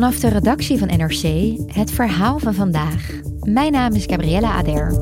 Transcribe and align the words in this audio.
Vanaf 0.00 0.20
de 0.20 0.28
redactie 0.28 0.78
van 0.78 0.88
NRC 0.88 1.54
het 1.66 1.90
verhaal 1.90 2.38
van 2.38 2.54
vandaag. 2.54 3.10
Mijn 3.40 3.72
naam 3.72 3.92
is 3.92 4.04
Gabriella 4.06 4.52
Ader. 4.52 4.92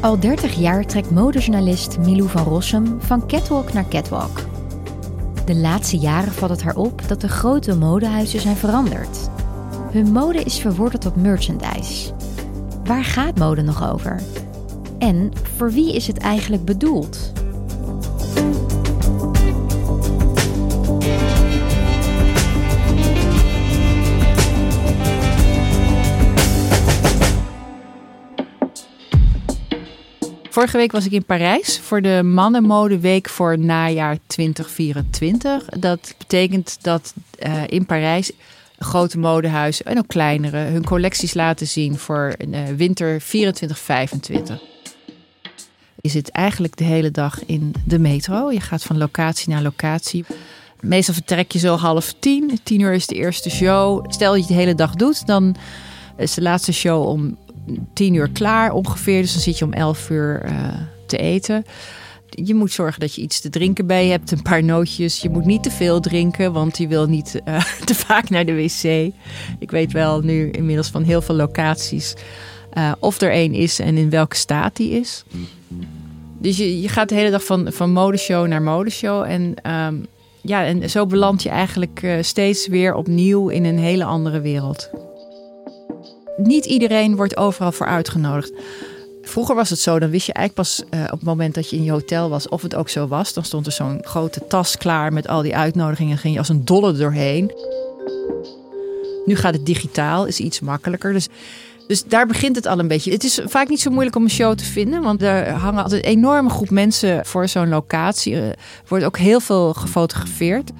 Al 0.00 0.20
30 0.20 0.54
jaar 0.54 0.84
trekt 0.84 1.10
modejournalist 1.10 1.98
Milou 1.98 2.28
van 2.28 2.44
Rossum 2.44 3.00
van 3.00 3.26
catwalk 3.26 3.72
naar 3.72 3.88
catwalk. 3.88 4.44
De 5.44 5.56
laatste 5.56 5.96
jaren 5.96 6.32
valt 6.32 6.50
het 6.50 6.62
haar 6.62 6.76
op 6.76 7.08
dat 7.08 7.20
de 7.20 7.28
grote 7.28 7.76
modehuizen 7.76 8.40
zijn 8.40 8.56
veranderd. 8.56 9.30
Hun 9.92 10.12
mode 10.12 10.42
is 10.42 10.58
verworden 10.58 11.00
tot 11.00 11.16
merchandise. 11.16 12.14
Waar 12.84 13.04
gaat 13.04 13.38
mode 13.38 13.62
nog 13.62 13.92
over? 13.92 14.20
En 14.98 15.30
voor 15.56 15.72
wie 15.72 15.94
is 15.94 16.06
het 16.06 16.18
eigenlijk 16.18 16.64
bedoeld? 16.64 17.32
Vorige 30.50 30.76
week 30.76 30.92
was 30.92 31.06
ik 31.06 31.12
in 31.12 31.24
Parijs 31.24 31.78
voor 31.78 32.02
de 32.02 32.22
Mannenmodeweek 32.22 33.28
voor 33.28 33.58
najaar 33.58 34.18
2024. 34.26 35.64
Dat 35.64 36.14
betekent 36.18 36.78
dat 36.80 37.14
uh, 37.46 37.62
in 37.66 37.86
Parijs 37.86 38.32
grote 38.78 39.18
modehuizen 39.18 39.86
en 39.86 39.98
ook 39.98 40.08
kleinere 40.08 40.58
hun 40.58 40.84
collecties 40.84 41.34
laten 41.34 41.66
zien 41.66 41.98
voor 41.98 42.34
uh, 42.48 42.58
winter 42.76 43.22
24-25. 43.22 44.75
Je 46.06 46.12
zit 46.12 46.30
eigenlijk 46.30 46.76
de 46.76 46.84
hele 46.84 47.10
dag 47.10 47.44
in 47.46 47.74
de 47.84 47.98
metro. 47.98 48.52
Je 48.52 48.60
gaat 48.60 48.82
van 48.82 48.98
locatie 48.98 49.48
naar 49.48 49.62
locatie. 49.62 50.24
Meestal 50.80 51.14
vertrek 51.14 51.52
je 51.52 51.58
zo 51.58 51.76
half 51.76 52.14
tien. 52.18 52.58
Tien 52.62 52.80
uur 52.80 52.92
is 52.92 53.06
de 53.06 53.14
eerste 53.14 53.50
show. 53.50 54.04
Stel 54.08 54.32
dat 54.32 54.40
je 54.40 54.46
de 54.46 54.60
hele 54.60 54.74
dag 54.74 54.94
doet, 54.94 55.26
dan 55.26 55.56
is 56.16 56.34
de 56.34 56.42
laatste 56.42 56.72
show 56.72 57.08
om 57.08 57.36
tien 57.94 58.14
uur 58.14 58.30
klaar 58.30 58.72
ongeveer. 58.72 59.22
Dus 59.22 59.32
dan 59.32 59.42
zit 59.42 59.58
je 59.58 59.64
om 59.64 59.72
elf 59.72 60.10
uur 60.10 60.48
uh, 60.48 60.68
te 61.06 61.16
eten. 61.16 61.64
Je 62.30 62.54
moet 62.54 62.72
zorgen 62.72 63.00
dat 63.00 63.14
je 63.14 63.22
iets 63.22 63.40
te 63.40 63.50
drinken 63.50 63.86
bij 63.86 64.06
hebt, 64.06 64.30
een 64.30 64.42
paar 64.42 64.64
nootjes. 64.64 65.20
Je 65.20 65.30
moet 65.30 65.44
niet 65.44 65.62
te 65.62 65.70
veel 65.70 66.00
drinken, 66.00 66.52
want 66.52 66.78
je 66.78 66.88
wil 66.88 67.06
niet 67.06 67.40
uh, 67.44 67.64
te 67.84 67.94
vaak 67.94 68.30
naar 68.30 68.44
de 68.44 68.54
wc. 68.54 69.12
Ik 69.58 69.70
weet 69.70 69.92
wel 69.92 70.20
nu 70.20 70.50
inmiddels 70.50 70.88
van 70.88 71.02
heel 71.02 71.22
veel 71.22 71.34
locaties 71.34 72.14
uh, 72.78 72.92
of 72.98 73.20
er 73.20 73.30
één 73.30 73.52
is 73.52 73.78
en 73.78 73.96
in 73.96 74.10
welke 74.10 74.36
staat 74.36 74.76
die 74.76 74.90
is. 74.90 75.24
Dus 76.38 76.56
je, 76.56 76.80
je 76.80 76.88
gaat 76.88 77.08
de 77.08 77.14
hele 77.14 77.30
dag 77.30 77.44
van, 77.44 77.72
van 77.72 77.90
modeshow 77.90 78.46
naar 78.46 78.62
modeshow. 78.62 79.22
En, 79.22 79.54
um, 79.70 80.06
ja, 80.40 80.64
en 80.64 80.90
zo 80.90 81.06
beland 81.06 81.42
je 81.42 81.48
eigenlijk 81.48 82.02
uh, 82.02 82.22
steeds 82.22 82.66
weer 82.66 82.94
opnieuw 82.94 83.48
in 83.48 83.64
een 83.64 83.78
hele 83.78 84.04
andere 84.04 84.40
wereld. 84.40 84.90
Niet 86.36 86.64
iedereen 86.64 87.16
wordt 87.16 87.36
overal 87.36 87.72
voor 87.72 87.86
uitgenodigd. 87.86 88.52
Vroeger 89.22 89.54
was 89.54 89.70
het 89.70 89.78
zo, 89.78 89.98
dan 89.98 90.10
wist 90.10 90.26
je 90.26 90.32
eigenlijk 90.32 90.68
pas 90.68 90.98
uh, 90.98 91.04
op 91.04 91.18
het 91.18 91.22
moment 91.22 91.54
dat 91.54 91.70
je 91.70 91.76
in 91.76 91.84
je 91.84 91.90
hotel 91.90 92.28
was 92.28 92.48
of 92.48 92.62
het 92.62 92.74
ook 92.74 92.88
zo 92.88 93.06
was. 93.06 93.32
Dan 93.32 93.44
stond 93.44 93.66
er 93.66 93.72
zo'n 93.72 93.98
grote 94.02 94.46
tas 94.48 94.76
klaar 94.76 95.12
met 95.12 95.28
al 95.28 95.42
die 95.42 95.56
uitnodigingen. 95.56 96.18
Ging 96.18 96.32
je 96.32 96.38
als 96.38 96.48
een 96.48 96.64
dolle 96.64 96.92
doorheen. 96.92 97.52
Nu 99.24 99.36
gaat 99.36 99.54
het 99.54 99.66
digitaal, 99.66 100.26
is 100.26 100.40
iets 100.40 100.60
makkelijker. 100.60 101.12
Dus, 101.12 101.28
dus 101.86 102.04
daar 102.04 102.26
begint 102.26 102.56
het 102.56 102.66
al 102.66 102.78
een 102.78 102.88
beetje. 102.88 103.12
Het 103.12 103.24
is 103.24 103.40
vaak 103.44 103.68
niet 103.68 103.80
zo 103.80 103.90
moeilijk 103.90 104.16
om 104.16 104.22
een 104.22 104.30
show 104.30 104.54
te 104.54 104.64
vinden, 104.64 105.02
want 105.02 105.22
er 105.22 105.50
hangen 105.50 105.82
altijd 105.82 106.04
een 106.04 106.10
enorme 106.10 106.50
groep 106.50 106.70
mensen 106.70 107.26
voor 107.26 107.48
zo'n 107.48 107.68
locatie. 107.68 108.36
Er 108.36 108.56
wordt 108.88 109.04
ook 109.04 109.18
heel 109.18 109.40
veel 109.40 109.74
gefotografeerd. 109.74 110.70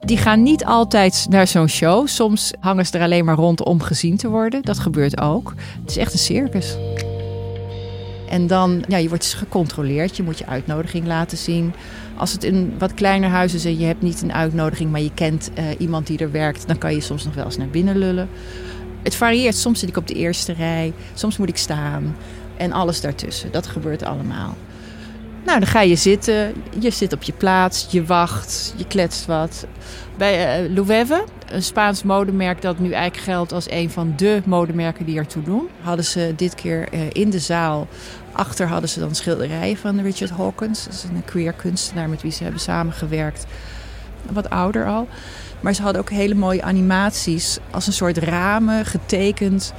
Die 0.00 0.16
gaan 0.16 0.42
niet 0.42 0.64
altijd 0.64 1.26
naar 1.30 1.46
zo'n 1.46 1.68
show. 1.68 2.06
Soms 2.06 2.52
hangen 2.60 2.86
ze 2.86 2.98
er 2.98 3.04
alleen 3.04 3.24
maar 3.24 3.36
rond 3.36 3.64
om 3.64 3.80
gezien 3.80 4.16
te 4.16 4.28
worden. 4.28 4.62
Dat 4.62 4.78
gebeurt 4.78 5.20
ook. 5.20 5.54
Het 5.80 5.90
is 5.90 5.96
echt 5.96 6.12
een 6.12 6.18
circus. 6.18 6.76
En 8.28 8.46
dan, 8.46 8.84
ja, 8.88 8.96
je 8.96 9.08
wordt 9.08 9.22
dus 9.22 9.34
gecontroleerd. 9.34 10.16
Je 10.16 10.22
moet 10.22 10.38
je 10.38 10.46
uitnodiging 10.46 11.06
laten 11.06 11.38
zien. 11.38 11.74
Als 12.16 12.32
het 12.32 12.44
in 12.44 12.74
wat 12.78 12.94
kleiner 12.94 13.30
huis 13.30 13.54
is 13.54 13.64
en 13.64 13.78
je 13.78 13.86
hebt 13.86 14.02
niet 14.02 14.22
een 14.22 14.32
uitnodiging, 14.32 14.90
maar 14.90 15.00
je 15.00 15.14
kent 15.14 15.50
uh, 15.58 15.64
iemand 15.78 16.06
die 16.06 16.18
er 16.18 16.30
werkt, 16.30 16.66
dan 16.66 16.78
kan 16.78 16.94
je 16.94 17.00
soms 17.00 17.24
nog 17.24 17.34
wel 17.34 17.44
eens 17.44 17.56
naar 17.56 17.68
binnen 17.68 17.98
lullen. 17.98 18.28
Het 19.08 19.16
varieert. 19.16 19.56
Soms 19.56 19.80
zit 19.80 19.88
ik 19.88 19.96
op 19.96 20.06
de 20.06 20.14
eerste 20.14 20.52
rij, 20.52 20.92
soms 21.14 21.36
moet 21.36 21.48
ik 21.48 21.56
staan. 21.56 22.16
En 22.56 22.72
alles 22.72 23.00
daartussen. 23.00 23.52
Dat 23.52 23.66
gebeurt 23.66 24.02
allemaal. 24.02 24.56
Nou, 25.44 25.58
dan 25.58 25.68
ga 25.68 25.80
je 25.80 25.96
zitten. 25.96 26.54
Je 26.78 26.90
zit 26.90 27.12
op 27.12 27.22
je 27.22 27.32
plaats, 27.32 27.86
je 27.90 28.04
wacht, 28.04 28.74
je 28.76 28.86
kletst 28.86 29.26
wat. 29.26 29.66
Bij 30.16 30.62
uh, 30.86 31.10
een 31.46 31.62
Spaans 31.62 32.02
modemerk 32.02 32.62
dat 32.62 32.78
nu 32.78 32.92
eigenlijk 32.92 33.24
geldt 33.24 33.52
als 33.52 33.70
een 33.70 33.90
van 33.90 34.12
de 34.16 34.42
modemerken 34.44 35.04
die 35.04 35.18
ertoe 35.18 35.42
doen, 35.42 35.68
hadden 35.80 36.04
ze 36.04 36.32
dit 36.36 36.54
keer 36.54 36.88
uh, 36.94 37.00
in 37.12 37.30
de 37.30 37.38
zaal. 37.38 37.88
Achter 38.32 38.66
hadden 38.66 38.90
ze 38.90 39.00
dan 39.00 39.14
schilderijen 39.14 39.76
van 39.76 40.00
Richard 40.00 40.30
Hawkins. 40.30 40.84
Dat 40.84 40.92
is 40.92 41.02
een 41.02 41.24
queer 41.24 41.52
kunstenaar 41.52 42.08
met 42.08 42.22
wie 42.22 42.32
ze 42.32 42.42
hebben 42.42 42.60
samengewerkt. 42.60 43.46
Wat 44.30 44.50
ouder 44.50 44.86
al. 44.86 45.08
Maar 45.60 45.74
ze 45.74 45.82
hadden 45.82 46.00
ook 46.00 46.10
hele 46.10 46.34
mooie 46.34 46.62
animaties 46.62 47.58
als 47.70 47.86
een 47.86 47.92
soort 47.92 48.18
ramen 48.18 48.86
getekend. 48.86 49.72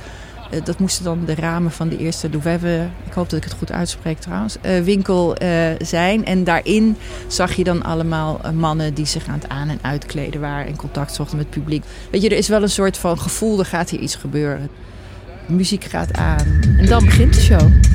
Uh, 0.53 0.59
dat 0.63 0.79
moesten 0.79 1.03
dan 1.03 1.25
de 1.25 1.35
ramen 1.35 1.71
van 1.71 1.89
de 1.89 1.97
eerste 1.97 2.29
Louvre, 2.29 2.89
ik 3.05 3.13
hoop 3.13 3.29
dat 3.29 3.37
ik 3.37 3.43
het 3.43 3.57
goed 3.57 3.71
uitspreek 3.71 4.19
trouwens, 4.19 4.57
uh, 4.65 4.79
winkel 4.79 5.41
uh, 5.41 5.69
zijn. 5.79 6.25
En 6.25 6.43
daarin 6.43 6.97
zag 7.27 7.53
je 7.53 7.63
dan 7.63 7.83
allemaal 7.83 8.41
mannen 8.53 8.93
die 8.93 9.05
zich 9.05 9.27
aan 9.27 9.39
het 9.39 9.49
aan- 9.49 9.69
en 9.69 9.79
uitkleden 9.81 10.41
waren 10.41 10.67
en 10.67 10.75
contact 10.75 11.13
zochten 11.13 11.37
met 11.37 11.45
het 11.45 11.55
publiek. 11.55 11.83
Weet 12.11 12.21
je, 12.21 12.29
er 12.29 12.37
is 12.37 12.47
wel 12.47 12.61
een 12.61 12.69
soort 12.69 12.97
van 12.97 13.19
gevoel, 13.19 13.59
er 13.59 13.65
gaat 13.65 13.89
hier 13.89 13.99
iets 13.99 14.15
gebeuren. 14.15 14.69
Muziek 15.47 15.83
gaat 15.83 16.13
aan 16.13 16.61
en 16.77 16.85
dan 16.85 17.05
begint 17.05 17.33
de 17.33 17.41
show. 17.41 17.88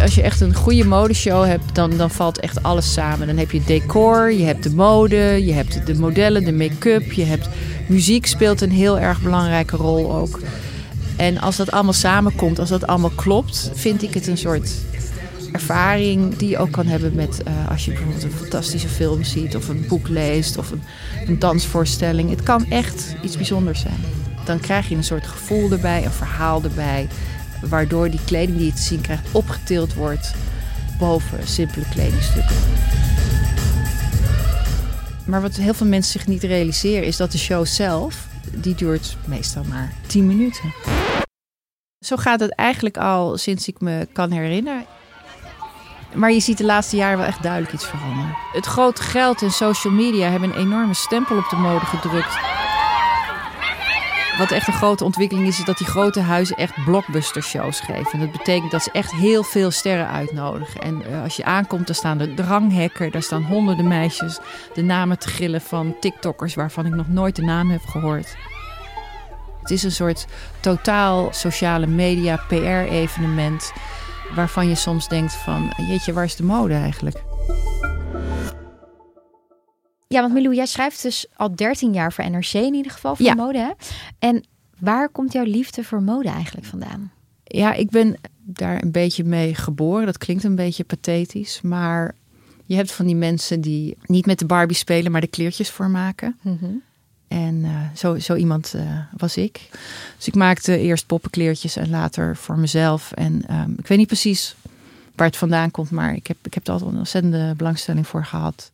Als 0.00 0.14
je 0.14 0.22
echt 0.22 0.40
een 0.40 0.54
goede 0.54 0.84
modeshow 0.84 1.44
hebt, 1.44 1.74
dan, 1.74 1.96
dan 1.96 2.10
valt 2.10 2.40
echt 2.40 2.62
alles 2.62 2.92
samen. 2.92 3.26
Dan 3.26 3.36
heb 3.36 3.50
je 3.50 3.64
decor, 3.64 4.32
je 4.32 4.44
hebt 4.44 4.62
de 4.62 4.74
mode, 4.74 5.44
je 5.44 5.52
hebt 5.52 5.86
de 5.86 5.94
modellen, 5.94 6.44
de 6.44 6.52
make-up, 6.52 7.12
je 7.12 7.24
hebt 7.24 7.48
muziek 7.88 8.26
speelt 8.26 8.60
een 8.60 8.70
heel 8.70 8.98
erg 8.98 9.22
belangrijke 9.22 9.76
rol 9.76 10.14
ook. 10.14 10.40
En 11.16 11.38
als 11.38 11.56
dat 11.56 11.70
allemaal 11.70 11.92
samenkomt, 11.92 12.58
als 12.58 12.68
dat 12.68 12.86
allemaal 12.86 13.12
klopt, 13.14 13.70
vind 13.74 14.02
ik 14.02 14.14
het 14.14 14.26
een 14.26 14.38
soort 14.38 14.70
ervaring 15.52 16.36
die 16.36 16.48
je 16.48 16.58
ook 16.58 16.70
kan 16.70 16.86
hebben 16.86 17.14
met 17.14 17.42
uh, 17.48 17.70
als 17.70 17.84
je 17.84 17.90
bijvoorbeeld 17.90 18.22
een 18.22 18.30
fantastische 18.30 18.88
film 18.88 19.24
ziet 19.24 19.56
of 19.56 19.68
een 19.68 19.84
boek 19.88 20.08
leest 20.08 20.58
of 20.58 20.70
een, 20.70 20.82
een 21.26 21.38
dansvoorstelling. 21.38 22.30
Het 22.30 22.42
kan 22.42 22.66
echt 22.68 23.14
iets 23.22 23.36
bijzonders 23.36 23.80
zijn. 23.80 24.00
Dan 24.44 24.60
krijg 24.60 24.88
je 24.88 24.96
een 24.96 25.04
soort 25.04 25.26
gevoel 25.26 25.70
erbij, 25.70 26.04
een 26.04 26.10
verhaal 26.10 26.62
erbij 26.62 27.08
waardoor 27.68 28.10
die 28.10 28.24
kleding 28.24 28.58
die 28.58 28.66
je 28.66 28.72
te 28.72 28.82
zien 28.82 29.00
krijgt 29.00 29.28
opgetild 29.32 29.94
wordt 29.94 30.34
boven 30.98 31.48
simpele 31.48 31.84
kledingstukken. 31.90 32.56
Maar 35.26 35.40
wat 35.40 35.54
heel 35.54 35.74
veel 35.74 35.86
mensen 35.86 36.12
zich 36.12 36.26
niet 36.26 36.42
realiseren 36.42 37.06
is 37.06 37.16
dat 37.16 37.32
de 37.32 37.38
show 37.38 37.66
zelf, 37.66 38.26
die 38.54 38.74
duurt 38.74 39.16
meestal 39.26 39.64
maar 39.64 39.92
10 40.06 40.26
minuten. 40.26 40.74
Zo 41.98 42.16
gaat 42.16 42.40
het 42.40 42.54
eigenlijk 42.54 42.96
al 42.96 43.38
sinds 43.38 43.68
ik 43.68 43.80
me 43.80 44.08
kan 44.12 44.30
herinneren. 44.30 44.84
Maar 46.14 46.32
je 46.32 46.40
ziet 46.40 46.58
de 46.58 46.64
laatste 46.64 46.96
jaren 46.96 47.18
wel 47.18 47.26
echt 47.26 47.42
duidelijk 47.42 47.72
iets 47.72 47.86
veranderen. 47.86 48.36
Het 48.52 48.66
grote 48.66 49.02
geld 49.02 49.42
en 49.42 49.50
social 49.50 49.92
media 49.92 50.30
hebben 50.30 50.48
een 50.48 50.60
enorme 50.60 50.94
stempel 50.94 51.36
op 51.36 51.48
de 51.50 51.56
mode 51.56 51.84
gedrukt. 51.84 52.59
Wat 54.40 54.50
echt 54.50 54.66
een 54.66 54.72
grote 54.72 55.04
ontwikkeling 55.04 55.46
is, 55.46 55.58
is 55.58 55.64
dat 55.64 55.78
die 55.78 55.86
grote 55.86 56.20
huizen 56.20 56.56
echt 56.56 56.84
blockbuster 56.84 57.42
shows 57.42 57.80
geven. 57.80 58.12
En 58.12 58.20
dat 58.20 58.32
betekent 58.32 58.70
dat 58.70 58.82
ze 58.82 58.90
echt 58.92 59.12
heel 59.12 59.42
veel 59.42 59.70
sterren 59.70 60.08
uitnodigen. 60.08 60.80
En 60.80 61.02
uh, 61.10 61.22
als 61.22 61.36
je 61.36 61.44
aankomt, 61.44 61.86
dan 61.86 61.94
staan 61.94 62.20
er 62.20 62.34
dranghekken, 62.34 63.10
daar 63.10 63.22
staan 63.22 63.42
honderden 63.42 63.88
meisjes 63.88 64.38
de 64.74 64.82
namen 64.82 65.18
te 65.18 65.28
gillen 65.28 65.60
van 65.60 65.96
TikTokkers 66.00 66.54
waarvan 66.54 66.86
ik 66.86 66.94
nog 66.94 67.08
nooit 67.08 67.36
de 67.36 67.42
naam 67.42 67.70
heb 67.70 67.86
gehoord. 67.86 68.36
Het 69.60 69.70
is 69.70 69.82
een 69.82 69.92
soort 69.92 70.26
totaal 70.60 71.28
sociale 71.32 71.86
media 71.86 72.44
PR-evenement 72.48 73.72
waarvan 74.34 74.68
je 74.68 74.74
soms 74.74 75.08
denkt 75.08 75.34
van, 75.34 75.72
jeetje, 75.76 76.12
waar 76.12 76.24
is 76.24 76.36
de 76.36 76.44
mode 76.44 76.74
eigenlijk? 76.74 77.22
Ja, 80.14 80.20
want 80.20 80.32
Milou, 80.32 80.54
jij 80.54 80.66
schrijft 80.66 81.02
dus 81.02 81.26
al 81.36 81.54
13 81.54 81.92
jaar 81.92 82.12
voor 82.12 82.30
NRC 82.30 82.52
in 82.52 82.74
ieder 82.74 82.92
geval, 82.92 83.16
voor 83.16 83.26
Ja. 83.26 83.34
mode. 83.34 83.58
Hè? 83.58 83.70
En 84.18 84.44
waar 84.78 85.08
komt 85.08 85.32
jouw 85.32 85.44
liefde 85.44 85.84
voor 85.84 86.02
mode 86.02 86.28
eigenlijk 86.28 86.66
vandaan? 86.66 87.12
Ja, 87.44 87.72
ik 87.72 87.90
ben 87.90 88.16
daar 88.42 88.82
een 88.82 88.90
beetje 88.90 89.24
mee 89.24 89.54
geboren. 89.54 90.06
Dat 90.06 90.18
klinkt 90.18 90.44
een 90.44 90.54
beetje 90.54 90.84
pathetisch, 90.84 91.60
maar 91.60 92.14
je 92.64 92.74
hebt 92.76 92.92
van 92.92 93.06
die 93.06 93.14
mensen 93.14 93.60
die 93.60 93.96
niet 94.04 94.26
met 94.26 94.38
de 94.38 94.44
Barbie 94.44 94.76
spelen, 94.76 95.12
maar 95.12 95.20
de 95.20 95.26
kleertjes 95.26 95.70
voor 95.70 95.90
maken. 95.90 96.38
En 97.28 97.64
eh, 97.64 97.96
zo, 97.96 98.18
zo 98.18 98.34
iemand 98.34 98.74
eh, 98.74 98.98
was 99.16 99.36
ik. 99.36 99.68
Dus 100.16 100.26
ik 100.26 100.34
maakte 100.34 100.78
eerst 100.78 101.06
poppenkleertjes 101.06 101.76
en 101.76 101.90
later 101.90 102.36
voor 102.36 102.58
mezelf. 102.58 103.12
En 103.12 103.46
ehm, 103.46 103.70
ik 103.76 103.86
weet 103.86 103.98
niet 103.98 104.06
precies 104.06 104.54
waar 105.14 105.26
het 105.26 105.36
vandaan 105.36 105.70
komt, 105.70 105.90
maar 105.90 106.14
ik 106.14 106.26
heb, 106.26 106.36
ik 106.42 106.54
heb 106.54 106.66
er 106.66 106.72
altijd 106.72 106.90
een 106.92 106.98
ontzettende 106.98 107.54
belangstelling 107.56 108.06
voor 108.06 108.24
gehad. 108.24 108.70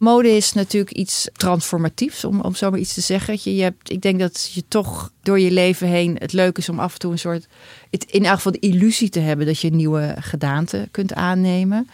Mode 0.00 0.36
is 0.36 0.52
natuurlijk 0.52 0.92
iets 0.96 1.28
transformatiefs, 1.32 2.24
om, 2.24 2.40
om 2.40 2.54
zo 2.54 2.70
maar 2.70 2.78
iets 2.78 2.94
te 2.94 3.00
zeggen. 3.00 3.38
Je, 3.42 3.56
je 3.56 3.62
hebt, 3.62 3.90
ik 3.90 4.00
denk 4.00 4.18
dat 4.18 4.50
je 4.52 4.64
toch 4.68 5.12
door 5.22 5.40
je 5.40 5.50
leven 5.50 5.88
heen 5.88 6.16
het 6.18 6.32
leuk 6.32 6.58
is 6.58 6.68
om 6.68 6.80
af 6.80 6.92
en 6.92 6.98
toe 6.98 7.12
een 7.12 7.18
soort, 7.18 7.46
het, 7.90 8.04
in 8.04 8.24
elk 8.24 8.34
geval 8.34 8.52
de 8.52 8.58
illusie 8.58 9.08
te 9.08 9.20
hebben 9.20 9.46
dat 9.46 9.60
je 9.60 9.70
nieuwe 9.70 10.16
gedaante 10.18 10.88
kunt 10.90 11.14
aannemen. 11.14 11.88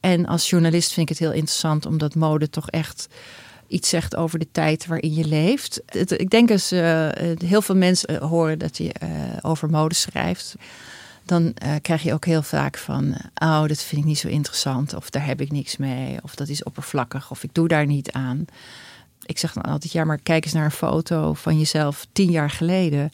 En 0.00 0.26
als 0.26 0.50
journalist 0.50 0.92
vind 0.92 1.10
ik 1.10 1.16
het 1.18 1.26
heel 1.26 1.36
interessant, 1.36 1.86
omdat 1.86 2.14
mode 2.14 2.50
toch 2.50 2.70
echt 2.70 3.08
iets 3.66 3.88
zegt 3.88 4.16
over 4.16 4.38
de 4.38 4.48
tijd 4.52 4.86
waarin 4.86 5.14
je 5.14 5.24
leeft. 5.24 5.82
Ik 6.16 6.30
denk 6.30 6.50
als 6.50 6.72
eh, 6.72 7.08
heel 7.44 7.62
veel 7.62 7.76
mensen 7.76 8.22
horen 8.22 8.58
dat 8.58 8.76
je 8.76 8.92
eh, 8.92 9.08
over 9.42 9.70
mode 9.70 9.94
schrijft, 9.94 10.54
dan 11.24 11.52
eh, 11.54 11.74
krijg 11.82 12.02
je 12.02 12.12
ook 12.12 12.24
heel 12.24 12.42
vaak 12.42 12.78
van, 12.78 13.14
eh, 13.34 13.48
oh, 13.48 13.66
dat 13.66 13.82
vind 13.82 14.00
ik 14.00 14.06
niet 14.06 14.18
zo 14.18 14.28
interessant, 14.28 14.94
of 14.94 15.10
daar 15.10 15.26
heb 15.26 15.40
ik 15.40 15.52
niks 15.52 15.76
mee, 15.76 16.18
of 16.22 16.34
dat 16.34 16.48
is 16.48 16.62
oppervlakkig, 16.62 17.30
of 17.30 17.42
ik 17.42 17.54
doe 17.54 17.68
daar 17.68 17.86
niet 17.86 18.12
aan. 18.12 18.44
Ik 19.24 19.38
zeg 19.38 19.52
dan 19.52 19.62
altijd, 19.62 19.92
ja, 19.92 20.04
maar 20.04 20.18
kijk 20.18 20.44
eens 20.44 20.52
naar 20.52 20.64
een 20.64 20.70
foto 20.70 21.34
van 21.34 21.58
jezelf 21.58 22.06
tien 22.12 22.30
jaar 22.30 22.50
geleden. 22.50 23.10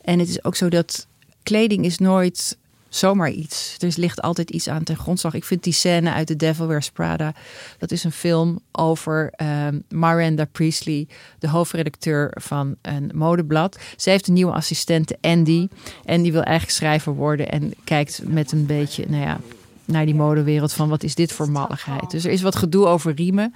En 0.00 0.18
het 0.18 0.28
is 0.28 0.44
ook 0.44 0.56
zo 0.56 0.68
dat 0.68 1.06
kleding 1.42 1.84
is 1.84 1.98
nooit 1.98 2.58
zomaar 2.90 3.30
iets. 3.30 3.76
Er 3.78 3.92
ligt 3.96 4.22
altijd 4.22 4.50
iets 4.50 4.68
aan 4.68 4.82
ten 4.82 4.96
grondslag. 4.96 5.34
Ik 5.34 5.44
vind 5.44 5.64
die 5.64 5.72
scène 5.72 6.12
uit 6.12 6.26
The 6.26 6.36
Devil 6.36 6.66
Wears 6.66 6.90
Prada, 6.90 7.34
dat 7.78 7.90
is 7.90 8.04
een 8.04 8.12
film 8.12 8.60
over 8.72 9.32
ehm 9.36 9.78
Miranda 9.88 10.44
Priestley, 10.44 11.08
de 11.38 11.48
hoofdredacteur 11.48 12.36
van 12.40 12.76
een 12.82 13.10
modeblad. 13.14 13.78
Zij 13.96 14.12
heeft 14.12 14.26
een 14.26 14.34
nieuwe 14.34 14.52
assistente, 14.52 15.18
Andy. 15.20 15.68
En 16.04 16.22
die 16.22 16.32
wil 16.32 16.42
eigenlijk 16.42 16.76
schrijver 16.76 17.14
worden 17.14 17.48
en 17.48 17.74
kijkt 17.84 18.20
met 18.24 18.52
een 18.52 18.66
beetje, 18.66 19.04
nou 19.08 19.22
ja, 19.22 19.40
naar 19.84 20.04
die 20.04 20.14
modewereld 20.14 20.72
van 20.72 20.88
wat 20.88 21.02
is 21.02 21.14
dit 21.14 21.32
voor 21.32 21.50
malligheid. 21.50 22.10
Dus 22.10 22.24
er 22.24 22.30
is 22.30 22.42
wat 22.42 22.56
gedoe 22.56 22.86
over 22.86 23.14
riemen. 23.14 23.54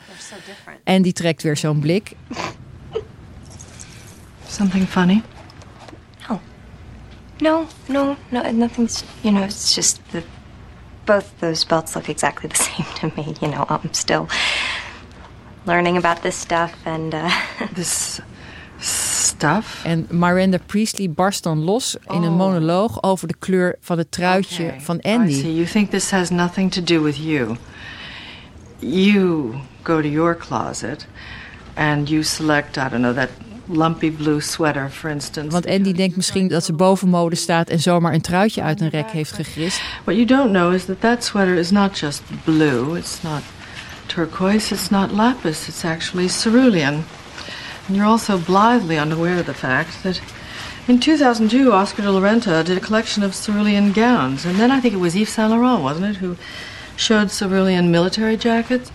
En 0.85 1.03
die 1.03 1.13
trekt 1.13 1.43
weer 1.43 1.57
zo'n 1.57 1.79
blik. 1.79 2.13
Something 4.49 4.89
funny? 4.89 5.23
No, 7.45 7.67
no, 7.89 8.17
no, 8.31 8.41
nothing's, 8.53 9.05
you 9.23 9.31
know, 9.31 9.45
it's 9.45 9.75
just 9.75 10.01
that 10.13 10.25
both 11.07 11.27
those 11.41 11.67
belts 11.67 11.95
look 11.95 12.09
exactly 12.09 12.49
the 12.49 12.57
same 12.69 12.87
to 13.01 13.07
me. 13.17 13.35
You 13.43 13.49
know, 13.49 13.65
I'm 13.69 13.93
still 13.93 14.27
learning 15.67 15.97
about 15.97 16.23
this 16.23 16.37
stuff 16.37 16.73
and, 16.87 17.15
uh, 17.15 17.31
This 17.75 18.21
stuff? 18.79 19.83
En 19.85 20.07
Miranda 20.11 20.59
Priestley 20.67 21.09
barst 21.11 21.43
dan 21.43 21.59
los 21.65 21.97
in 22.09 22.23
een 22.23 22.31
Oh. 22.33 22.37
monoloog 22.37 23.03
over 23.03 23.29
de 23.29 23.35
kleur 23.39 23.77
van 23.81 23.99
het 23.99 24.11
truitje 24.11 24.65
Okay, 24.65 24.81
van 24.81 24.97
I 25.05 25.09
Andy. 25.15 25.33
see. 25.33 25.55
You 25.55 25.67
think 25.67 25.91
this 25.91 26.11
has 26.11 26.31
nothing 26.31 26.71
to 26.73 26.81
do 26.83 27.03
with 27.03 27.17
you. 27.19 27.57
You 28.81 29.55
go 29.83 30.01
to 30.01 30.09
your 30.09 30.35
closet 30.37 31.07
and 31.77 32.09
you 32.09 32.23
select, 32.23 32.77
I 32.77 32.89
don't 32.89 33.01
know, 33.03 33.15
that 33.15 33.31
lumpy 33.67 34.11
blue 34.11 34.41
sweater, 34.41 34.91
for 34.91 35.11
instance. 35.11 35.51
Want 35.51 35.67
Andy 35.67 35.93
denkt 35.93 36.17
misschien 36.17 36.49
dat 36.49 36.65
ze 36.65 36.73
boven 36.73 37.09
mode 37.09 37.35
staat 37.35 37.69
en 37.69 37.81
zomaar 37.81 38.15
een 38.15 38.21
truitje 38.21 38.63
uit 38.63 38.81
een 38.81 38.89
rek 38.89 39.11
heeft 39.11 39.33
gegrist. 39.33 39.81
What 40.05 40.17
you 40.17 40.25
don't 40.25 40.51
know 40.51 40.73
is 40.73 40.85
that 40.85 41.01
that 41.01 41.25
sweater 41.25 41.55
is 41.55 41.71
not 41.71 41.99
just 41.99 42.23
blue. 42.45 42.99
It's 42.99 43.23
not 43.23 43.43
turquoise. 44.07 44.75
It's 44.75 44.91
not 44.91 45.11
lapis. 45.13 45.69
It's 45.69 45.85
actually 45.85 46.29
cerulean. 46.29 47.05
And 47.87 47.97
you're 47.97 48.11
also 48.11 48.39
blithely 48.39 48.99
unaware 48.99 49.39
of 49.39 49.45
the 49.45 49.55
fact 49.55 50.03
that 50.03 50.21
in 50.87 50.99
2002, 50.99 51.73
Oscar 51.73 52.03
de 52.03 52.11
la 52.11 52.21
Renta 52.21 52.63
did 52.63 52.77
a 52.77 52.81
collection 52.81 53.23
of 53.23 53.35
cerulean 53.35 53.93
gowns. 53.93 54.45
And 54.45 54.57
then 54.57 54.71
I 54.71 54.81
think 54.81 54.95
it 54.95 55.01
was 55.01 55.15
Yves 55.15 55.33
Saint 55.33 55.51
Laurent, 55.51 55.83
wasn't 55.83 56.07
it, 56.07 56.17
who 56.17 56.37
showed 56.97 57.31
cerulean 57.31 57.91
military 57.91 58.37
jackets? 58.37 58.91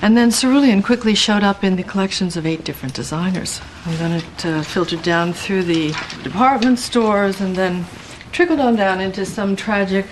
And 0.00 0.16
then 0.16 0.30
cerulean 0.30 0.82
quickly 0.82 1.14
showed 1.14 1.42
up 1.42 1.64
in 1.64 1.76
the 1.76 1.82
collections 1.82 2.36
of 2.36 2.46
eight 2.46 2.64
different 2.64 2.94
designers. 2.94 3.60
And 3.86 3.96
then 3.98 4.12
it 4.12 4.44
uh, 4.44 4.62
filtered 4.62 5.02
down 5.02 5.32
through 5.32 5.64
the 5.64 5.92
department 6.22 6.78
stores 6.78 7.40
and 7.40 7.54
then 7.54 7.84
trickled 8.30 8.60
on 8.60 8.76
down 8.76 9.00
into 9.00 9.24
some 9.24 9.56
tragic 9.56 10.06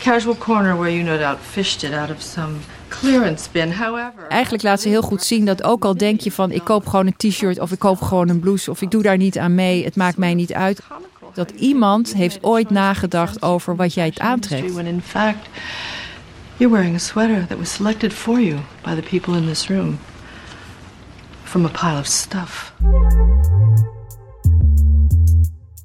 casual 0.00 0.34
corner 0.34 0.76
where 0.76 0.90
you 0.90 1.02
no 1.02 1.16
doubt 1.16 1.38
fished 1.38 1.84
it 1.84 1.94
out 1.94 2.10
of 2.10 2.20
some 2.22 2.58
clearance 2.88 3.48
bin. 3.52 3.72
However, 3.72 4.26
Eigenlijk 4.28 4.62
laat 4.62 4.80
ze 4.80 4.88
heel 4.88 5.02
goed 5.02 5.22
zien 5.22 5.44
dat 5.44 5.62
ook 5.62 5.84
al 5.84 5.96
denk 5.96 6.20
je 6.20 6.32
van 6.32 6.50
ik 6.50 6.64
koop 6.64 6.86
gewoon 6.86 7.06
een 7.06 7.30
t-shirt 7.30 7.58
of 7.58 7.72
ik 7.72 7.78
koop 7.78 8.00
gewoon 8.00 8.28
een 8.28 8.40
blouse 8.40 8.70
of 8.70 8.82
ik 8.82 8.90
doe 8.90 9.02
daar 9.02 9.16
niet 9.16 9.38
aan 9.38 9.54
mee, 9.54 9.84
het 9.84 9.96
maakt 9.96 10.16
mij 10.16 10.34
niet 10.34 10.52
uit. 10.52 10.80
Dat 11.34 11.50
iemand 11.50 12.14
heeft 12.14 12.38
ooit 12.42 12.70
nagedacht 12.70 13.42
over 13.42 13.76
wat 13.76 13.94
jij 13.94 14.06
het 14.06 14.18
aantrekt. 14.18 14.72
You're 16.62 16.74
wearing 16.74 16.94
a 16.94 16.98
sweater 16.98 17.46
that 17.46 17.58
was 17.58 17.72
selected 17.72 18.12
for 18.12 18.40
you 18.40 18.58
by 18.84 18.94
the 18.94 19.02
people 19.02 19.34
in 19.34 19.46
this 19.46 19.68
room 19.68 19.98
from 21.42 21.64
a 21.64 21.68
pile 21.68 21.98
of 21.98 22.06
stuff. 22.06 22.72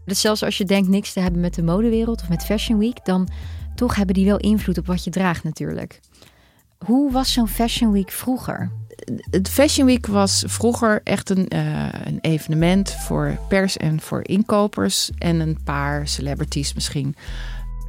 Dus 0.05 0.22
zelfs 0.22 0.43
als 0.43 0.57
je 0.57 0.65
denkt 0.65 0.89
niks 0.89 1.13
te 1.13 1.19
hebben 1.19 1.41
met 1.41 1.53
de 1.53 1.63
modewereld 1.63 2.22
of 2.22 2.29
met 2.29 2.46
Fashion 2.46 2.77
Week, 2.77 3.05
dan 3.05 3.27
toch 3.75 3.96
hebben 3.96 4.15
die 4.15 4.25
wel 4.25 4.38
invloed 4.38 4.77
op 4.77 4.86
wat 4.86 5.03
je 5.03 5.10
draagt 5.10 5.43
natuurlijk. 5.43 6.00
Hoe 6.86 7.12
was 7.12 7.34
zo'n 7.34 7.48
Fashion 7.48 7.91
Week 7.91 8.12
vroeger? 8.12 8.72
Het 9.29 9.50
Fashion 9.50 9.86
Week 9.86 10.05
was 10.05 10.43
vroeger 10.48 11.01
echt 11.03 11.29
een, 11.29 11.48
eh, 11.48 11.88
een 12.03 12.19
evenement 12.22 12.91
voor 12.91 13.38
pers 13.48 13.77
en 13.77 14.01
voor 14.01 14.27
inkopers 14.27 15.12
en 15.17 15.39
een 15.39 15.57
paar 15.63 16.07
celebrities 16.07 16.74
misschien. 16.74 17.15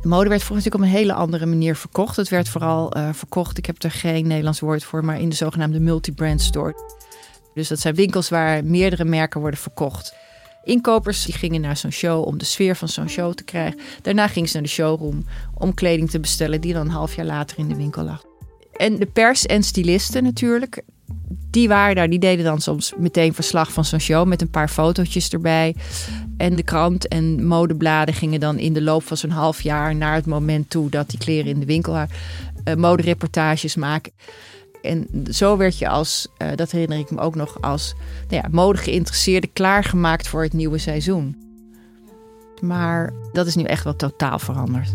De 0.01 0.09
mode 0.09 0.29
werd 0.29 0.43
vroeger 0.43 0.65
natuurlijk 0.65 0.75
op 0.75 0.81
een 0.81 1.07
hele 1.07 1.13
andere 1.13 1.47
manier 1.47 1.77
verkocht. 1.77 2.17
Het 2.17 2.29
werd 2.29 2.49
vooral 2.49 2.93
eh, 2.93 3.09
verkocht, 3.13 3.59
ik 3.59 3.67
heb 3.67 3.83
er 3.83 3.91
geen 3.91 4.27
Nederlands 4.27 4.61
woord 4.61 4.85
voor, 4.85 5.05
maar 5.05 5.21
in 5.21 5.29
de 5.29 5.35
zogenaamde 5.35 5.81
multi-brand 5.81 6.41
store. 6.41 6.75
Dus 7.55 7.69
dat 7.69 7.81
zijn 7.81 7.95
winkels 7.95 8.29
waar 8.29 8.65
meerdere 8.65 9.05
merken 9.05 9.41
worden 9.41 9.61
verkocht. 9.61 10.15
Inkopers 10.65 11.25
die 11.25 11.35
gingen 11.35 11.61
naar 11.61 11.77
zo'n 11.77 11.91
show 11.91 12.27
om 12.27 12.39
de 12.39 12.45
sfeer 12.45 12.77
van 12.77 12.89
zo'n 12.89 13.09
show 13.09 13.35
te 13.35 13.45
krijgen. 13.45 13.81
Daarna 14.03 14.29
gingen 14.29 14.49
ze 14.49 14.55
naar 14.55 14.63
de 14.63 14.69
showroom 14.69 15.25
om 15.55 15.75
kleding 15.75 16.11
te 16.11 16.21
bestellen 16.21 16.61
die 16.61 16.73
dan 16.73 16.87
een 16.87 16.93
half 16.93 17.15
jaar 17.15 17.27
later 17.27 17.59
in 17.59 17.69
de 17.69 17.77
winkel 17.77 18.03
lag. 18.03 18.25
En 18.77 18.97
de 18.97 19.07
pers 19.07 19.47
en 19.47 19.63
stylisten 19.63 20.23
natuurlijk, 20.23 20.83
die 21.51 21.69
waren 21.69 21.95
daar. 21.95 22.09
Die 22.09 22.19
deden 22.19 22.45
dan 22.45 22.61
soms 22.61 22.93
meteen 22.97 23.35
verslag 23.35 23.73
van 23.73 23.85
zo'n 23.85 24.01
show 24.01 24.27
met 24.27 24.41
een 24.41 24.51
paar 24.51 24.69
fotootjes 24.69 25.29
erbij. 25.29 25.75
En 26.37 26.57
de 26.57 26.63
krant 26.63 27.09
en 27.09 27.47
modebladen 27.47 28.15
gingen 28.15 28.41
dan 28.41 28.59
in 28.59 28.73
de 28.73 28.83
loop 28.83 29.03
van 29.07 29.17
zo'n 29.17 29.31
half 29.31 29.63
jaar 29.63 29.95
naar 29.95 30.15
het 30.15 30.27
moment 30.27 30.71
toe 30.71 30.91
dat 30.91 31.11
die 31.11 31.19
kleren 31.19 31.51
in 31.51 31.61
de 31.61 31.67
winkel 31.67 31.93
waren, 31.93 32.15
eh, 32.65 32.75
modereportages 32.75 33.77
maken. 33.77 34.13
En 34.83 35.09
zo 35.31 35.57
werd 35.57 35.79
je 35.79 35.89
als, 35.89 36.29
eh, 36.37 36.49
dat 36.55 36.71
herinner 36.71 36.99
ik 36.99 37.11
me 37.11 37.21
ook 37.21 37.35
nog, 37.35 37.63
als 37.63 37.95
nou 38.29 38.43
ja, 38.43 38.49
mode 38.51 38.79
geïnteresseerde 38.79 39.49
klaargemaakt 39.53 40.29
voor 40.29 40.43
het 40.43 40.53
nieuwe 40.53 40.79
seizoen. 40.79 41.37
Maar 42.61 43.13
dat 43.33 43.47
is 43.47 43.55
nu 43.55 43.63
echt 43.63 43.85
wel 43.85 43.97
totaal 43.97 44.39
veranderd. 44.39 44.93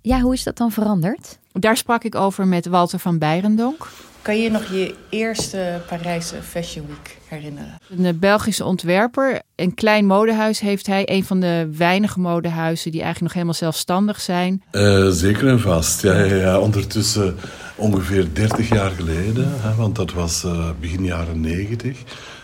Ja, 0.00 0.20
hoe 0.20 0.32
is 0.32 0.42
dat 0.42 0.56
dan 0.56 0.72
veranderd? 0.72 1.38
Daar 1.52 1.76
sprak 1.76 2.04
ik 2.04 2.14
over 2.14 2.46
met 2.46 2.66
Walter 2.66 2.98
van 2.98 3.18
Beirendonk. 3.18 3.88
Kan 4.22 4.40
je 4.40 4.50
nog 4.50 4.64
je 4.70 4.94
eerste 5.08 5.80
Parijse 5.88 6.42
Fashion 6.42 6.86
Week 6.86 7.16
herinneren? 7.28 7.78
Een 7.90 8.04
eh, 8.04 8.12
Belgische 8.14 8.64
ontwerper, 8.64 9.42
een 9.56 9.74
klein 9.74 10.06
modehuis 10.06 10.60
heeft 10.60 10.86
hij. 10.86 11.02
Een 11.08 11.24
van 11.24 11.40
de 11.40 11.70
weinige 11.76 12.20
modehuizen 12.20 12.90
die 12.90 13.02
eigenlijk 13.02 13.20
nog 13.20 13.32
helemaal 13.32 13.54
zelfstandig 13.54 14.20
zijn. 14.20 14.62
Uh, 14.72 15.08
zeker 15.08 15.48
en 15.48 15.60
vast. 15.60 16.02
Ja, 16.02 16.18
ja, 16.18 16.34
ja, 16.34 16.58
ondertussen 16.58 17.36
ongeveer 17.76 18.26
30 18.32 18.68
jaar 18.68 18.90
geleden, 18.90 19.48
hè, 19.60 19.74
want 19.74 19.96
dat 19.96 20.12
was 20.12 20.44
uh, 20.44 20.70
begin 20.80 21.04
jaren 21.04 21.40
90, 21.40 21.98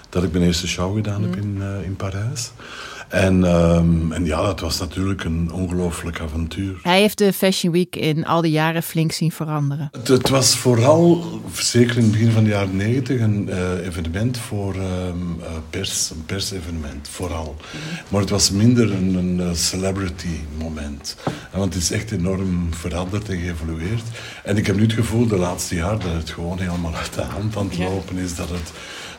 dat 0.09 0.23
ik 0.23 0.33
mijn 0.33 0.45
eerste 0.45 0.69
show 0.69 0.97
gedaan 0.97 1.23
heb 1.23 1.37
in, 1.37 1.57
uh, 1.59 1.85
in 1.85 1.97
Parijs. 1.97 2.51
En, 3.09 3.45
um, 3.45 4.12
en 4.12 4.25
ja, 4.25 4.43
dat 4.43 4.61
was 4.61 4.79
natuurlijk 4.79 5.25
een 5.25 5.53
ongelooflijk 5.53 6.21
avontuur. 6.21 6.79
Hij 6.83 7.00
heeft 7.00 7.19
de 7.19 7.33
Fashion 7.33 7.73
Week 7.73 7.97
in 7.97 8.27
al 8.27 8.41
die 8.41 8.50
jaren 8.50 8.83
flink 8.83 9.12
zien 9.12 9.33
veranderen. 9.33 9.88
Het, 9.93 10.09
het 10.09 10.29
was 10.29 10.57
vooral, 10.57 11.25
zeker 11.53 11.97
in 11.97 12.03
het 12.03 12.12
begin 12.12 12.31
van 12.31 12.45
de 12.45 12.50
jaren 12.50 12.77
negentig, 12.77 13.21
een 13.21 13.49
uh, 13.49 13.87
evenement 13.87 14.38
voor 14.38 14.75
um, 14.75 15.37
uh, 15.41 15.47
pers, 15.71 16.11
een 16.11 16.25
persevenement, 16.27 17.09
vooral. 17.09 17.57
Maar 18.09 18.21
het 18.21 18.31
was 18.31 18.50
minder 18.50 18.93
een, 18.93 19.15
een 19.15 19.57
celebrity 19.57 20.38
moment. 20.59 21.17
Want 21.53 21.75
het 21.75 21.83
is 21.83 21.91
echt 21.91 22.11
enorm 22.11 22.75
veranderd 22.75 23.29
en 23.29 23.38
geëvolueerd. 23.38 24.03
En 24.45 24.57
ik 24.57 24.67
heb 24.67 24.77
nu 24.77 24.83
het 24.83 24.93
gevoel 24.93 25.27
de 25.27 25.37
laatste 25.37 25.75
jaren 25.75 26.00
dat 26.00 26.12
het 26.12 26.31
gewoon 26.31 26.59
helemaal 26.59 26.95
uit 26.95 27.15
de 27.15 27.23
hand 27.23 27.57
aan 27.57 27.69
het 27.69 27.79
lopen 27.79 28.19
is. 28.19 28.35
Dat 28.35 28.49
het 28.49 28.73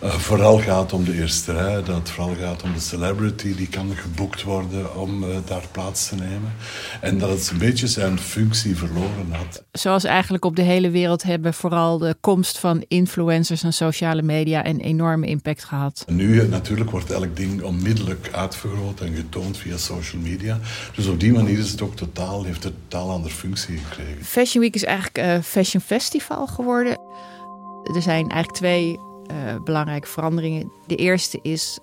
uh, 0.03 0.09
vooral 0.11 0.59
gaat 0.59 0.93
om 0.93 1.03
de 1.03 1.13
eerste 1.13 1.53
rij, 1.53 1.83
dat 1.83 1.95
het 1.95 2.09
vooral 2.09 2.35
gaat 2.39 2.63
om 2.63 2.73
de 2.73 2.79
celebrity 2.79 3.55
die 3.55 3.67
kan 3.67 3.95
geboekt 3.95 4.43
worden 4.43 4.95
om 4.95 5.23
uh, 5.23 5.29
daar 5.45 5.63
plaats 5.71 6.07
te 6.07 6.15
nemen. 6.15 6.53
En 7.01 7.17
dat 7.17 7.29
het 7.29 7.49
een 7.49 7.57
beetje 7.57 7.87
zijn 7.87 8.19
functie 8.19 8.77
verloren 8.77 9.31
had. 9.31 9.63
Zoals 9.71 10.03
eigenlijk 10.03 10.45
op 10.45 10.55
de 10.55 10.61
hele 10.61 10.89
wereld 10.89 11.23
hebben 11.23 11.53
vooral 11.53 11.97
de 11.97 12.15
komst 12.21 12.59
van 12.59 12.83
influencers 12.87 13.63
en 13.63 13.73
sociale 13.73 14.21
media 14.21 14.65
een 14.65 14.79
enorme 14.79 15.27
impact 15.27 15.63
gehad. 15.63 16.03
Nu 16.07 16.47
natuurlijk 16.47 16.89
wordt 16.91 17.11
elk 17.11 17.35
ding 17.35 17.61
onmiddellijk 17.61 18.29
uitvergroot 18.31 18.99
en 18.99 19.15
getoond 19.15 19.57
via 19.57 19.77
social 19.77 20.21
media. 20.21 20.59
Dus 20.95 21.07
op 21.07 21.19
die 21.19 21.33
manier 21.33 21.57
is 21.57 21.71
het 21.71 21.81
ook 21.81 21.95
totaal, 21.95 22.43
heeft 22.43 22.63
het 22.63 22.73
een 22.73 22.79
totaal 22.87 23.09
andere 23.09 23.33
functie 23.33 23.77
gekregen. 23.77 24.25
Fashion 24.25 24.61
Week 24.63 24.75
is 24.75 24.83
eigenlijk 24.83 25.17
een 25.17 25.43
fashion 25.43 25.81
festival 25.81 26.47
geworden. 26.47 26.97
Er 27.95 28.01
zijn 28.01 28.29
eigenlijk 28.29 28.51
twee 28.51 28.99
belangrijke 29.63 30.07
veranderingen. 30.07 30.71
De 30.87 30.95
eerste 30.95 31.39
is 31.41 31.79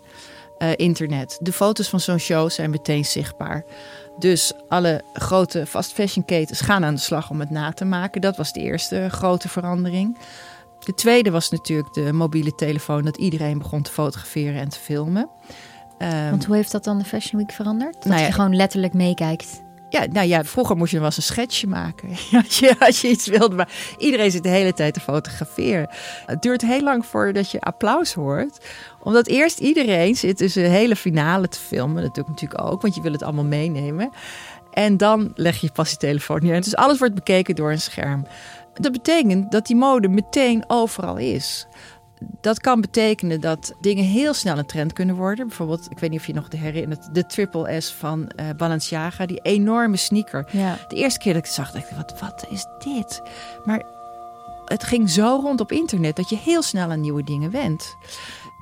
uh, 0.58 0.68
internet. 0.76 1.38
De 1.40 1.52
foto's 1.52 1.88
van 1.88 2.00
zo'n 2.00 2.18
show 2.18 2.50
zijn 2.50 2.70
meteen 2.70 3.04
zichtbaar. 3.04 3.64
Dus 4.18 4.52
alle 4.68 5.02
grote 5.12 5.66
fast 5.66 5.92
fashion 5.92 6.24
ketens 6.24 6.60
gaan 6.60 6.84
aan 6.84 6.94
de 6.94 7.00
slag 7.00 7.30
om 7.30 7.40
het 7.40 7.50
na 7.50 7.72
te 7.72 7.84
maken. 7.84 8.20
Dat 8.20 8.36
was 8.36 8.52
de 8.52 8.60
eerste 8.60 9.08
grote 9.10 9.48
verandering. 9.48 10.18
De 10.84 10.94
tweede 10.94 11.30
was 11.30 11.50
natuurlijk 11.50 11.94
de 11.94 12.12
mobiele 12.12 12.54
telefoon, 12.54 13.04
dat 13.04 13.16
iedereen 13.16 13.58
begon 13.58 13.82
te 13.82 13.90
fotograferen 13.90 14.60
en 14.60 14.68
te 14.68 14.78
filmen. 14.78 15.28
Um, 15.98 16.30
Want 16.30 16.44
hoe 16.44 16.56
heeft 16.56 16.72
dat 16.72 16.84
dan 16.84 16.98
de 16.98 17.04
Fashion 17.04 17.40
Week 17.40 17.52
veranderd? 17.52 17.94
Dat 17.94 18.04
nou 18.04 18.20
ja, 18.20 18.26
je 18.26 18.32
gewoon 18.32 18.56
letterlijk 18.56 18.92
meekijkt. 18.92 19.64
Nou 20.04 20.26
ja, 20.26 20.44
vroeger 20.44 20.76
moest 20.76 20.90
je 20.90 20.96
wel 20.96 21.06
eens 21.06 21.16
een 21.16 21.22
schetsje 21.22 21.66
maken. 21.66 22.08
Als 22.44 22.58
je, 22.58 22.76
als 22.78 23.00
je 23.00 23.08
iets 23.08 23.26
wilde. 23.26 23.54
Maar 23.54 23.68
iedereen 23.98 24.30
zit 24.30 24.42
de 24.42 24.48
hele 24.48 24.72
tijd 24.72 24.94
te 24.94 25.00
fotograferen. 25.00 25.88
Het 26.26 26.42
duurt 26.42 26.62
heel 26.62 26.82
lang 26.82 27.06
voordat 27.06 27.50
je 27.50 27.60
applaus 27.60 28.14
hoort. 28.14 28.58
Omdat 29.02 29.26
eerst 29.26 29.58
iedereen 29.58 30.16
zit 30.16 30.38
dus 30.38 30.54
een 30.54 30.70
hele 30.70 30.96
finale 30.96 31.48
te 31.48 31.58
filmen. 31.58 32.02
Dat 32.02 32.14
doe 32.14 32.24
ik 32.24 32.30
natuurlijk 32.30 32.62
ook, 32.62 32.82
want 32.82 32.94
je 32.94 33.00
wil 33.00 33.12
het 33.12 33.22
allemaal 33.22 33.44
meenemen. 33.44 34.10
En 34.72 34.96
dan 34.96 35.32
leg 35.34 35.60
je 35.60 35.70
pas 35.72 35.90
je 35.90 35.96
telefoon 35.96 36.42
neer. 36.42 36.60
Dus 36.60 36.76
alles 36.76 36.98
wordt 36.98 37.14
bekeken 37.14 37.54
door 37.54 37.70
een 37.70 37.80
scherm. 37.80 38.26
Dat 38.74 38.92
betekent 38.92 39.50
dat 39.52 39.66
die 39.66 39.76
mode 39.76 40.08
meteen 40.08 40.64
overal 40.66 41.16
is 41.16 41.66
dat 42.40 42.61
kan 42.61 42.80
betekenen 42.80 43.40
dat 43.40 43.75
dingen 43.80 44.04
heel 44.04 44.35
snel 44.35 44.58
een 44.58 44.66
trend 44.66 44.92
kunnen 44.92 45.16
worden. 45.16 45.46
Bijvoorbeeld, 45.46 45.87
ik 45.90 45.99
weet 45.99 46.11
niet 46.11 46.20
of 46.20 46.26
je 46.26 46.35
nog 46.35 46.49
de 46.49 46.56
herinnert, 46.56 47.14
de 47.14 47.26
Triple 47.26 47.80
S 47.80 47.92
van 47.92 48.30
uh, 48.37 48.46
Balenciaga, 48.56 49.26
die 49.26 49.40
enorme 49.42 49.96
sneaker. 49.96 50.49
Ja. 50.50 50.78
De 50.88 50.96
eerste 50.96 51.18
keer 51.18 51.32
dat 51.32 51.42
ik 51.42 51.49
het 51.49 51.56
zag, 51.56 51.73
dacht 51.73 51.90
ik, 51.90 51.96
wat, 51.96 52.20
wat 52.20 52.46
is 52.50 52.66
dit? 52.78 53.23
Maar 53.64 53.82
het 54.64 54.85
ging 54.85 55.11
zo 55.11 55.38
rond 55.42 55.61
op 55.61 55.73
internet 55.73 56.16
dat 56.16 56.28
je 56.28 56.37
heel 56.37 56.62
snel 56.62 56.90
aan 56.90 57.00
nieuwe 57.00 57.25
dingen 57.25 57.50
went. 57.50 57.96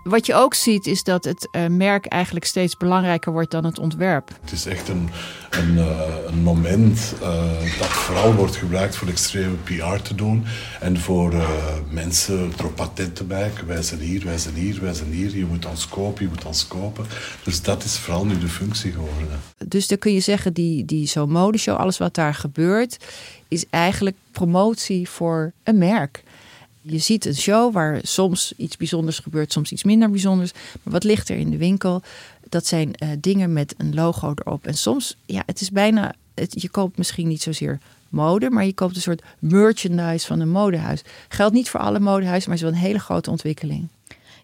Wat 0.04 0.26
je 0.26 0.34
ook 0.34 0.54
ziet 0.54 0.86
is 0.86 1.02
dat 1.02 1.24
het 1.24 1.48
uh, 1.52 1.66
merk 1.66 2.06
eigenlijk 2.06 2.44
steeds 2.44 2.76
belangrijker 2.76 3.32
wordt 3.32 3.50
dan 3.50 3.64
het 3.64 3.78
ontwerp. 3.78 4.30
Het 4.40 4.52
is 4.52 4.66
echt 4.66 4.88
een, 4.88 5.08
een, 5.50 5.74
uh, 5.74 6.00
een 6.26 6.42
moment 6.42 7.14
uh, 7.22 7.78
dat 7.78 7.88
vooral 7.88 8.34
wordt 8.34 8.56
gebruikt 8.56 8.96
voor 8.96 9.08
extreme 9.08 9.54
PR 9.54 10.02
te 10.02 10.14
doen. 10.14 10.44
En 10.80 10.98
voor 10.98 11.34
mensen 11.90 12.52
op 12.64 12.74
patent 12.74 13.16
te 13.16 13.24
maken. 13.24 13.66
Wij 13.66 13.82
zijn 13.82 14.00
hier, 14.00 14.24
wij 14.24 14.38
zijn 14.38 14.54
hier, 14.54 14.80
wij 14.80 14.94
zijn 14.94 15.10
hier. 15.10 15.36
Je 15.36 15.46
moet 15.46 15.66
ons 15.66 15.88
kopen, 15.88 16.22
je 16.22 16.28
moet 16.28 16.44
ons 16.44 16.66
kopen. 16.66 17.06
Dus 17.44 17.62
dat 17.62 17.84
is 17.84 17.98
vooral 17.98 18.26
nu 18.26 18.38
de 18.38 18.48
functie 18.48 18.92
geworden. 18.92 19.40
Dus 19.66 19.86
dan 19.86 19.98
kun 19.98 20.12
je 20.12 20.20
zeggen, 20.20 20.52
die, 20.52 20.84
die 20.84 21.06
zo'n 21.06 21.30
modeshow, 21.30 21.76
alles 21.76 21.98
wat 21.98 22.14
daar 22.14 22.34
gebeurt... 22.34 22.96
is 23.48 23.64
eigenlijk 23.70 24.16
promotie 24.32 25.08
voor 25.08 25.52
een 25.62 25.78
merk. 25.78 26.22
Je 26.86 26.98
ziet 26.98 27.24
een 27.26 27.36
show 27.36 27.72
waar 27.72 27.98
soms 28.02 28.52
iets 28.56 28.76
bijzonders 28.76 29.18
gebeurt, 29.18 29.52
soms 29.52 29.72
iets 29.72 29.84
minder 29.84 30.10
bijzonders. 30.10 30.52
Maar 30.52 30.92
wat 30.92 31.04
ligt 31.04 31.28
er 31.28 31.36
in 31.36 31.50
de 31.50 31.56
winkel? 31.56 32.02
Dat 32.48 32.66
zijn 32.66 32.90
uh, 33.02 33.08
dingen 33.18 33.52
met 33.52 33.74
een 33.78 33.94
logo 33.94 34.32
erop. 34.34 34.66
En 34.66 34.74
soms, 34.74 35.16
ja, 35.26 35.42
het 35.46 35.60
is 35.60 35.70
bijna. 35.70 36.14
Het, 36.34 36.62
je 36.62 36.68
koopt 36.68 36.98
misschien 36.98 37.28
niet 37.28 37.42
zozeer 37.42 37.78
mode, 38.08 38.50
maar 38.50 38.64
je 38.64 38.74
koopt 38.74 38.96
een 38.96 39.02
soort 39.02 39.22
merchandise 39.38 40.26
van 40.26 40.40
een 40.40 40.50
modehuis. 40.50 41.02
Geldt 41.28 41.54
niet 41.54 41.70
voor 41.70 41.80
alle 41.80 42.00
modehuizen, 42.00 42.48
maar 42.48 42.58
is 42.58 42.64
wel 42.64 42.72
een 42.72 42.78
hele 42.78 42.98
grote 42.98 43.30
ontwikkeling. 43.30 43.88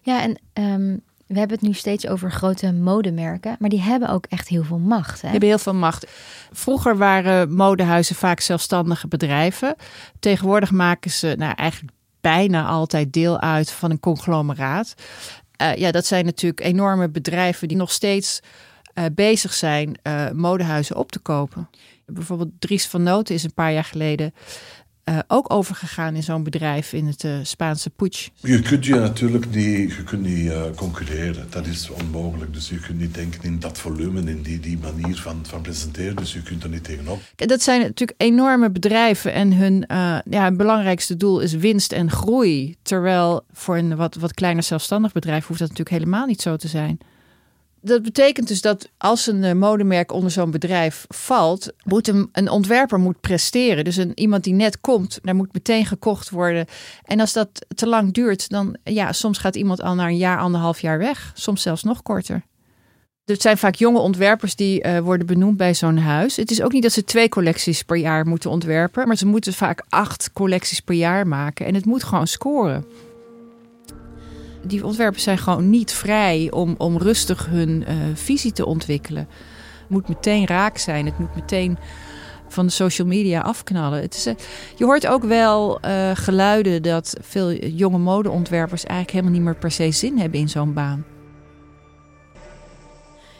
Ja, 0.01 0.21
en 0.21 0.39
um, 0.63 1.01
we 1.25 1.39
hebben 1.39 1.57
het 1.57 1.67
nu 1.67 1.73
steeds 1.73 2.07
over 2.07 2.31
grote 2.31 2.71
modemerken, 2.71 3.55
maar 3.59 3.69
die 3.69 3.81
hebben 3.81 4.09
ook 4.09 4.25
echt 4.25 4.47
heel 4.47 4.63
veel 4.63 4.77
macht. 4.77 5.13
Hè? 5.13 5.21
Die 5.21 5.29
hebben 5.29 5.49
heel 5.49 5.57
veel 5.57 5.73
macht. 5.73 6.07
Vroeger 6.51 6.97
waren 6.97 7.53
modehuizen 7.53 8.15
vaak 8.15 8.39
zelfstandige 8.39 9.07
bedrijven. 9.07 9.75
Tegenwoordig 10.19 10.71
maken 10.71 11.11
ze 11.11 11.35
nou, 11.37 11.53
eigenlijk 11.55 11.93
bijna 12.21 12.65
altijd 12.65 13.13
deel 13.13 13.39
uit 13.39 13.71
van 13.71 13.91
een 13.91 13.99
conglomeraat. 13.99 14.93
Uh, 15.61 15.75
ja, 15.75 15.91
dat 15.91 16.05
zijn 16.05 16.25
natuurlijk 16.25 16.61
enorme 16.61 17.09
bedrijven 17.09 17.67
die 17.67 17.77
nog 17.77 17.91
steeds 17.91 18.39
uh, 18.95 19.05
bezig 19.15 19.53
zijn 19.53 19.99
uh, 20.03 20.29
modehuizen 20.31 20.95
op 20.95 21.11
te 21.11 21.19
kopen. 21.19 21.69
Bijvoorbeeld 22.05 22.51
Dries 22.59 22.87
van 22.87 23.03
Noten 23.03 23.35
is 23.35 23.43
een 23.43 23.53
paar 23.53 23.71
jaar 23.73 23.83
geleden 23.83 24.33
uh, 25.05 25.19
ook 25.27 25.53
overgegaan 25.53 26.15
in 26.15 26.23
zo'n 26.23 26.43
bedrijf 26.43 26.93
in 26.93 27.07
het 27.07 27.23
uh, 27.23 27.35
Spaanse 27.43 27.89
putsch. 27.89 28.27
Je 28.35 28.59
kunt 28.59 28.85
je 28.85 28.95
natuurlijk 28.95 29.45
niet, 29.45 29.93
je 29.93 30.03
kunt 30.03 30.21
niet 30.21 30.45
uh, 30.45 30.61
concurreren. 30.75 31.47
Dat 31.49 31.65
is 31.65 31.89
onmogelijk. 31.89 32.53
Dus 32.53 32.69
je 32.69 32.79
kunt 32.79 32.99
niet 32.99 33.13
denken 33.13 33.43
in 33.43 33.59
dat 33.59 33.77
volume, 33.77 34.21
in 34.21 34.41
die, 34.41 34.59
die 34.59 34.77
manier 34.77 35.15
van, 35.15 35.39
van 35.43 35.61
presenteren. 35.61 36.15
Dus 36.15 36.33
je 36.33 36.41
kunt 36.41 36.63
er 36.63 36.69
niet 36.69 36.83
tegenop. 36.83 37.21
Dat 37.35 37.61
zijn 37.61 37.81
natuurlijk 37.81 38.21
enorme 38.21 38.71
bedrijven 38.71 39.33
en 39.33 39.53
hun, 39.53 39.83
ja, 40.29 40.43
hun 40.43 40.57
belangrijkste 40.57 41.17
doel 41.17 41.39
is 41.39 41.53
winst 41.53 41.91
en 41.91 42.11
groei. 42.11 42.75
Terwijl 42.81 43.45
voor 43.51 43.77
een 43.77 43.95
wat, 43.95 44.15
wat 44.15 44.33
kleiner 44.33 44.63
zelfstandig 44.63 45.11
bedrijf 45.11 45.47
hoeft 45.47 45.59
dat 45.59 45.69
natuurlijk 45.69 45.97
helemaal 45.97 46.25
niet 46.25 46.41
zo 46.41 46.55
te 46.55 46.67
zijn. 46.67 46.99
Dat 47.83 48.03
betekent 48.03 48.47
dus 48.47 48.61
dat 48.61 48.89
als 48.97 49.27
een 49.27 49.57
modemerk 49.57 50.11
onder 50.11 50.31
zo'n 50.31 50.51
bedrijf 50.51 51.05
valt, 51.07 51.71
moet 51.83 52.07
een, 52.07 52.49
ontwerper 52.49 52.99
moet 52.99 53.21
presteren. 53.21 53.83
Dus 53.83 53.95
een, 53.95 54.11
iemand 54.15 54.43
die 54.43 54.53
net 54.53 54.81
komt, 54.81 55.19
daar 55.21 55.35
moet 55.35 55.53
meteen 55.53 55.85
gekocht 55.85 56.29
worden. 56.29 56.65
En 57.03 57.19
als 57.19 57.33
dat 57.33 57.65
te 57.75 57.87
lang 57.87 58.13
duurt, 58.13 58.49
dan 58.49 58.77
ja, 58.83 59.11
soms 59.11 59.37
gaat 59.37 59.55
iemand 59.55 59.81
al 59.81 59.95
na 59.95 60.07
een 60.07 60.17
jaar, 60.17 60.39
anderhalf 60.39 60.79
jaar 60.79 60.97
weg. 60.97 61.31
Soms 61.35 61.61
zelfs 61.61 61.83
nog 61.83 62.01
korter. 62.01 62.43
Het 63.25 63.41
zijn 63.41 63.57
vaak 63.57 63.75
jonge 63.75 63.99
ontwerpers 63.99 64.55
die 64.55 64.85
uh, 64.85 64.99
worden 64.99 65.27
benoemd 65.27 65.57
bij 65.57 65.73
zo'n 65.73 65.97
huis. 65.97 66.35
Het 66.35 66.51
is 66.51 66.61
ook 66.61 66.71
niet 66.71 66.83
dat 66.83 66.91
ze 66.91 67.03
twee 67.03 67.29
collecties 67.29 67.83
per 67.83 67.97
jaar 67.97 68.27
moeten 68.27 68.49
ontwerpen, 68.49 69.07
maar 69.07 69.17
ze 69.17 69.25
moeten 69.25 69.53
vaak 69.53 69.85
acht 69.89 70.29
collecties 70.33 70.79
per 70.79 70.95
jaar 70.95 71.27
maken. 71.27 71.65
En 71.65 71.73
het 71.73 71.85
moet 71.85 72.03
gewoon 72.03 72.27
scoren 72.27 72.85
die 74.63 74.85
ontwerpers 74.85 75.23
zijn 75.23 75.37
gewoon 75.37 75.69
niet 75.69 75.91
vrij 75.91 76.51
om, 76.51 76.75
om 76.77 76.97
rustig 76.97 77.45
hun 77.45 77.69
uh, 77.87 77.95
visie 78.13 78.51
te 78.51 78.65
ontwikkelen. 78.65 79.27
Het 79.79 79.89
moet 79.89 80.07
meteen 80.07 80.45
raak 80.45 80.77
zijn. 80.77 81.05
Het 81.05 81.19
moet 81.19 81.35
meteen 81.35 81.77
van 82.47 82.65
de 82.65 82.71
social 82.71 83.07
media 83.07 83.41
afknallen. 83.41 84.01
Het 84.01 84.15
is, 84.15 84.27
uh, 84.27 84.33
je 84.75 84.85
hoort 84.85 85.07
ook 85.07 85.23
wel 85.23 85.79
uh, 85.85 86.11
geluiden 86.13 86.81
dat 86.81 87.17
veel 87.21 87.53
jonge 87.53 87.97
modeontwerpers 87.97 88.83
eigenlijk 88.83 89.11
helemaal 89.11 89.33
niet 89.33 89.43
meer 89.43 89.55
per 89.55 89.71
se 89.71 89.91
zin 89.91 90.17
hebben 90.17 90.39
in 90.39 90.49
zo'n 90.49 90.73
baan. 90.73 91.05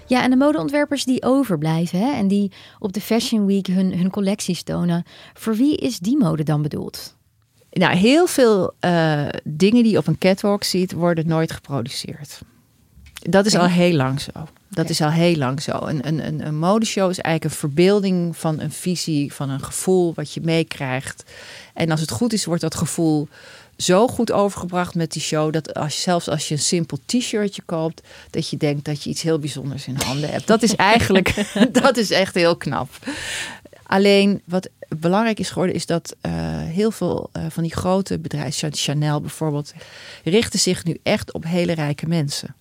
Ja, 0.07 0.23
en 0.23 0.29
de 0.29 0.35
modeontwerpers 0.35 1.03
die 1.05 1.23
overblijven 1.23 1.99
hè, 1.99 2.13
en 2.13 2.27
die 2.27 2.51
op 2.79 2.93
de 2.93 3.01
Fashion 3.01 3.45
Week 3.45 3.67
hun, 3.67 3.97
hun 3.97 4.09
collecties 4.09 4.63
tonen, 4.63 5.03
voor 5.33 5.55
wie 5.55 5.77
is 5.77 5.99
die 5.99 6.17
mode 6.17 6.43
dan 6.43 6.61
bedoeld? 6.61 7.19
Nou, 7.71 7.95
heel 7.95 8.27
veel 8.27 8.73
uh, 8.85 9.27
dingen 9.43 9.83
die 9.83 9.91
je 9.91 9.97
op 9.97 10.07
een 10.07 10.17
catwalk 10.17 10.63
ziet, 10.63 10.91
worden 10.91 11.27
nooit 11.27 11.51
geproduceerd. 11.51 12.39
Dat 13.13 13.45
is 13.45 13.55
al 13.55 13.67
heel 13.67 13.93
lang 13.93 14.21
zo. 14.21 14.31
Dat 14.67 14.89
is 14.89 15.01
al 15.01 15.11
heel 15.11 15.35
lang 15.35 15.61
zo. 15.61 15.71
Een, 15.71 16.07
een, 16.07 16.25
een, 16.27 16.45
een 16.45 16.57
modeshow 16.57 17.09
is 17.09 17.19
eigenlijk 17.19 17.43
een 17.43 17.59
verbeelding 17.59 18.37
van 18.37 18.59
een 18.59 18.71
visie, 18.71 19.33
van 19.33 19.49
een 19.49 19.63
gevoel 19.63 20.13
wat 20.13 20.33
je 20.33 20.41
meekrijgt. 20.41 21.23
En 21.73 21.91
als 21.91 22.01
het 22.01 22.11
goed 22.11 22.33
is, 22.33 22.45
wordt 22.45 22.61
dat 22.61 22.75
gevoel 22.75 23.27
zo 23.77 24.07
goed 24.07 24.31
overgebracht 24.31 24.95
met 24.95 25.11
die 25.11 25.21
show 25.21 25.53
dat 25.53 25.73
als, 25.73 26.01
zelfs 26.01 26.29
als 26.29 26.47
je 26.47 26.53
een 26.53 26.61
simpel 26.61 26.97
t-shirtje 27.05 27.61
koopt, 27.65 28.01
dat 28.29 28.49
je 28.49 28.57
denkt 28.57 28.85
dat 28.85 29.03
je 29.03 29.09
iets 29.09 29.21
heel 29.21 29.39
bijzonders 29.39 29.87
in 29.87 29.97
handen 30.05 30.29
hebt. 30.29 30.47
Dat 30.47 30.61
is 30.61 30.75
eigenlijk, 30.75 31.45
dat 31.81 31.97
is 31.97 32.11
echt 32.11 32.35
heel 32.35 32.55
knap. 32.55 32.89
Alleen 33.91 34.41
wat 34.45 34.69
belangrijk 34.99 35.39
is 35.39 35.49
geworden, 35.49 35.75
is 35.75 35.85
dat 35.85 36.15
uh, 36.21 36.31
heel 36.61 36.91
veel 36.91 37.29
uh, 37.37 37.43
van 37.49 37.63
die 37.63 37.75
grote 37.75 38.19
bedrijven, 38.19 38.73
Chanel 38.73 39.21
bijvoorbeeld, 39.21 39.73
richten 40.23 40.59
zich 40.59 40.83
nu 40.83 40.97
echt 41.03 41.33
op 41.33 41.43
hele 41.43 41.73
rijke 41.73 42.07
mensen. 42.07 42.55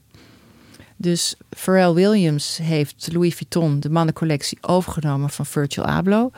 Dus 0.97 1.35
Pharrell 1.57 1.93
Williams 1.93 2.59
heeft 2.63 3.09
Louis 3.13 3.35
Vuitton, 3.35 3.81
de 3.81 3.91
mannencollectie, 3.91 4.59
overgenomen 4.61 5.31
van 5.31 5.47
Virgil 5.47 5.85
Abloh. 5.85 6.35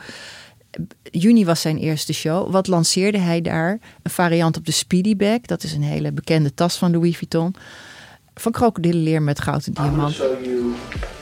Juni 1.03 1.45
was 1.45 1.61
zijn 1.61 1.77
eerste 1.77 2.13
show. 2.13 2.51
Wat 2.51 2.67
lanceerde 2.67 3.17
hij 3.17 3.41
daar? 3.41 3.79
Een 4.01 4.11
variant 4.11 4.57
op 4.57 4.65
de 4.65 4.71
Speedy 4.71 5.15
Bag. 5.15 5.39
Dat 5.41 5.63
is 5.63 5.73
een 5.73 5.83
hele 5.83 6.11
bekende 6.11 6.53
tas 6.53 6.77
van 6.77 6.91
Louis 6.91 7.17
Vuitton. 7.17 7.55
Van 8.35 8.51
krokodillenleer 8.51 9.21
met 9.21 9.41
goud 9.41 9.65
en 9.65 9.73
diamant. 9.73 10.15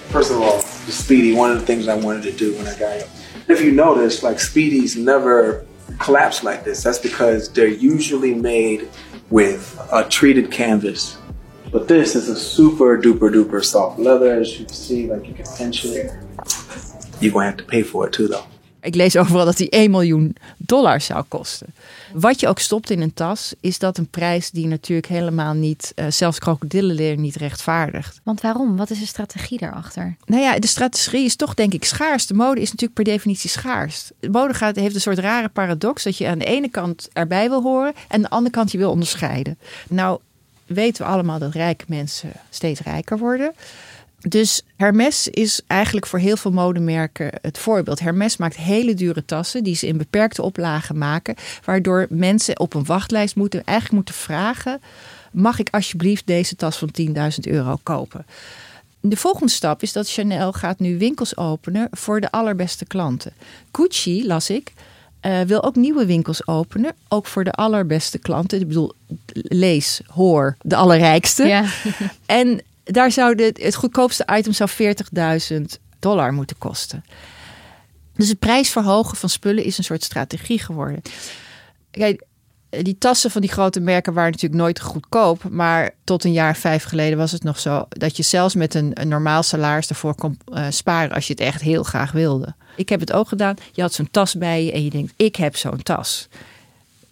first 0.09 0.29
of 0.31 0.37
all, 0.37 0.59
the 0.85 0.91
Speedy. 0.91 1.37
One 1.37 1.53
of 1.53 1.59
the 1.59 1.65
things 1.65 1.85
I 1.85 2.01
wanted 2.01 2.37
to 2.37 2.45
do 2.45 2.51
when 2.53 2.73
I 2.73 2.77
got. 2.77 3.29
If 3.47 3.61
you 3.61 3.71
notice, 3.71 4.23
like 4.23 4.37
Speedies 4.37 4.97
never 4.97 5.65
collapse 5.99 6.43
like 6.43 6.63
this. 6.63 6.83
That's 6.83 6.99
because 6.99 7.51
they're 7.51 7.67
usually 7.67 8.33
made 8.33 8.89
with 9.29 9.79
a 9.91 10.07
treated 10.07 10.51
canvas. 10.51 11.17
But 11.71 11.87
this 11.87 12.15
is 12.15 12.27
a 12.27 12.35
super 12.35 12.97
duper 12.97 13.31
duper 13.33 13.63
soft 13.63 13.99
leather. 13.99 14.39
As 14.39 14.59
you 14.59 14.65
can 14.65 14.73
see, 14.73 15.09
like 15.11 15.27
you 15.27 15.33
can 15.33 15.45
pinch 15.57 15.85
it. 15.85 16.11
You're 17.21 17.31
gonna 17.31 17.45
have 17.45 17.57
to 17.57 17.63
pay 17.63 17.83
for 17.83 18.07
it 18.07 18.13
too, 18.13 18.27
though. 18.27 18.45
Ik 18.81 18.95
lees 18.95 19.17
overal 19.17 19.45
dat 19.45 19.57
die 19.57 19.69
1 19.69 19.91
miljoen 19.91 20.35
dollar 20.57 21.01
zou 21.01 21.23
kosten. 21.27 21.73
Wat 22.13 22.39
je 22.39 22.47
ook 22.47 22.59
stopt 22.59 22.89
in 22.89 23.01
een 23.01 23.13
tas, 23.13 23.53
is 23.59 23.79
dat 23.79 23.97
een 23.97 24.09
prijs 24.09 24.51
die 24.51 24.67
natuurlijk 24.67 25.07
helemaal 25.07 25.53
niet, 25.53 25.91
uh, 25.95 26.05
zelfs 26.09 26.39
krokodillenleer 26.39 27.17
niet 27.17 27.35
rechtvaardigt. 27.35 28.19
Want 28.23 28.41
waarom? 28.41 28.77
Wat 28.77 28.89
is 28.89 28.99
de 28.99 29.05
strategie 29.05 29.57
daarachter? 29.57 30.15
Nou 30.25 30.41
ja, 30.41 30.59
de 30.59 30.67
strategie 30.67 31.25
is 31.25 31.35
toch 31.35 31.53
denk 31.53 31.73
ik 31.73 31.85
schaars. 31.85 32.27
De 32.27 32.33
mode 32.33 32.61
is 32.61 32.71
natuurlijk 32.71 32.93
per 32.93 33.03
definitie 33.03 33.49
schaars. 33.49 34.11
De 34.19 34.29
mode 34.29 34.53
gaat, 34.53 34.75
heeft 34.75 34.95
een 34.95 35.01
soort 35.01 35.19
rare 35.19 35.49
paradox 35.49 36.03
dat 36.03 36.17
je 36.17 36.27
aan 36.27 36.39
de 36.39 36.45
ene 36.45 36.69
kant 36.69 37.09
erbij 37.13 37.49
wil 37.49 37.61
horen 37.61 37.93
en 37.95 38.15
aan 38.15 38.21
de 38.21 38.29
andere 38.29 38.55
kant 38.55 38.71
je 38.71 38.77
wil 38.77 38.91
onderscheiden. 38.91 39.57
Nou 39.89 40.19
weten 40.65 41.05
we 41.05 41.11
allemaal 41.11 41.39
dat 41.39 41.53
rijke 41.53 41.85
mensen 41.87 42.31
steeds 42.49 42.79
rijker 42.79 43.17
worden. 43.17 43.53
Dus 44.27 44.61
Hermes 44.75 45.27
is 45.27 45.61
eigenlijk 45.67 46.05
voor 46.05 46.19
heel 46.19 46.37
veel 46.37 46.51
modemerken 46.51 47.31
het 47.41 47.57
voorbeeld. 47.57 47.99
Hermes 47.99 48.37
maakt 48.37 48.55
hele 48.55 48.93
dure 48.93 49.25
tassen 49.25 49.63
die 49.63 49.75
ze 49.75 49.87
in 49.87 49.97
beperkte 49.97 50.41
oplagen 50.41 50.97
maken, 50.97 51.35
waardoor 51.65 52.07
mensen 52.09 52.59
op 52.59 52.73
een 52.73 52.85
wachtlijst 52.85 53.35
moeten 53.35 53.63
eigenlijk 53.63 53.95
moeten 53.95 54.13
vragen: 54.13 54.81
mag 55.31 55.59
ik 55.59 55.67
alsjeblieft 55.71 56.27
deze 56.27 56.55
tas 56.55 56.77
van 56.77 56.89
10.000 57.01 57.13
euro 57.41 57.79
kopen? 57.83 58.25
De 58.99 59.17
volgende 59.17 59.51
stap 59.51 59.81
is 59.81 59.93
dat 59.93 60.09
Chanel 60.09 60.53
gaat 60.53 60.79
nu 60.79 60.97
winkels 60.97 61.37
openen 61.37 61.87
voor 61.91 62.21
de 62.21 62.31
allerbeste 62.31 62.85
klanten. 62.85 63.33
Gucci, 63.71 64.27
las 64.27 64.49
ik, 64.49 64.73
uh, 65.21 65.41
wil 65.41 65.63
ook 65.63 65.75
nieuwe 65.75 66.05
winkels 66.05 66.47
openen. 66.47 66.93
Ook 67.07 67.25
voor 67.25 67.43
de 67.43 67.51
allerbeste 67.51 68.17
klanten. 68.17 68.59
Ik 68.59 68.67
bedoel, 68.67 68.93
lees, 69.33 70.01
hoor, 70.07 70.57
de 70.61 70.75
allerrijkste. 70.75 71.47
Ja. 71.47 71.65
en 72.25 72.61
daar 72.91 73.11
zou 73.11 73.35
de, 73.35 73.55
het 73.59 73.75
goedkoopste 73.75 74.27
item 74.31 74.53
zou 74.53 74.69
40.000 75.53 75.61
dollar 75.99 76.33
moeten 76.33 76.57
kosten. 76.57 77.03
Dus 78.15 78.29
het 78.29 78.39
prijsverhogen 78.39 79.17
van 79.17 79.29
spullen 79.29 79.63
is 79.63 79.77
een 79.77 79.83
soort 79.83 80.03
strategie 80.03 80.59
geworden. 80.59 81.01
Kijk, 81.91 82.23
die 82.69 82.97
tassen 82.97 83.31
van 83.31 83.41
die 83.41 83.49
grote 83.49 83.79
merken 83.79 84.13
waren 84.13 84.31
natuurlijk 84.31 84.61
nooit 84.61 84.79
goedkoop. 84.79 85.49
Maar 85.49 85.91
tot 86.03 86.23
een 86.23 86.31
jaar 86.31 86.55
vijf 86.55 86.83
geleden 86.83 87.17
was 87.17 87.31
het 87.31 87.43
nog 87.43 87.59
zo 87.59 87.85
dat 87.89 88.17
je 88.17 88.23
zelfs 88.23 88.55
met 88.55 88.73
een, 88.73 88.91
een 88.93 89.07
normaal 89.07 89.43
salaris 89.43 89.89
ervoor 89.89 90.15
kon 90.15 90.39
uh, 90.53 90.65
sparen 90.69 91.11
als 91.11 91.27
je 91.27 91.33
het 91.33 91.41
echt 91.41 91.61
heel 91.61 91.83
graag 91.83 92.11
wilde. 92.11 92.55
Ik 92.75 92.89
heb 92.89 92.99
het 92.99 93.13
ook 93.13 93.27
gedaan. 93.27 93.55
Je 93.71 93.81
had 93.81 93.93
zo'n 93.93 94.11
tas 94.11 94.35
bij 94.35 94.65
je 94.65 94.71
en 94.71 94.83
je 94.83 94.89
denkt, 94.89 95.13
ik 95.15 95.35
heb 95.35 95.55
zo'n 95.55 95.83
tas. 95.83 96.27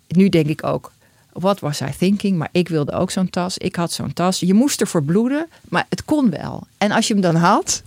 Nu 0.08 0.30
denk 0.30 0.48
ik 0.48 0.64
ook, 0.64 0.92
what 1.40 1.60
was 1.60 1.82
I 1.82 1.92
thinking? 1.98 2.38
Maar 2.38 2.50
ik 2.52 2.68
wilde 2.68 2.92
ook 2.92 3.12
zo'n 3.12 3.30
tas. 3.30 3.58
Ik 3.58 3.76
had 3.76 3.92
zo'n 3.92 4.14
tas. 4.14 4.40
Je 4.40 4.54
moest 4.54 4.82
ervoor 4.82 5.04
bloeden, 5.04 5.48
maar 5.70 5.86
het 5.90 6.06
kon 6.06 6.30
wel. 6.30 6.68
En 6.78 6.92
als 6.92 7.08
je 7.08 7.14
hem 7.14 7.22
dan 7.22 7.36
had, 7.36 7.82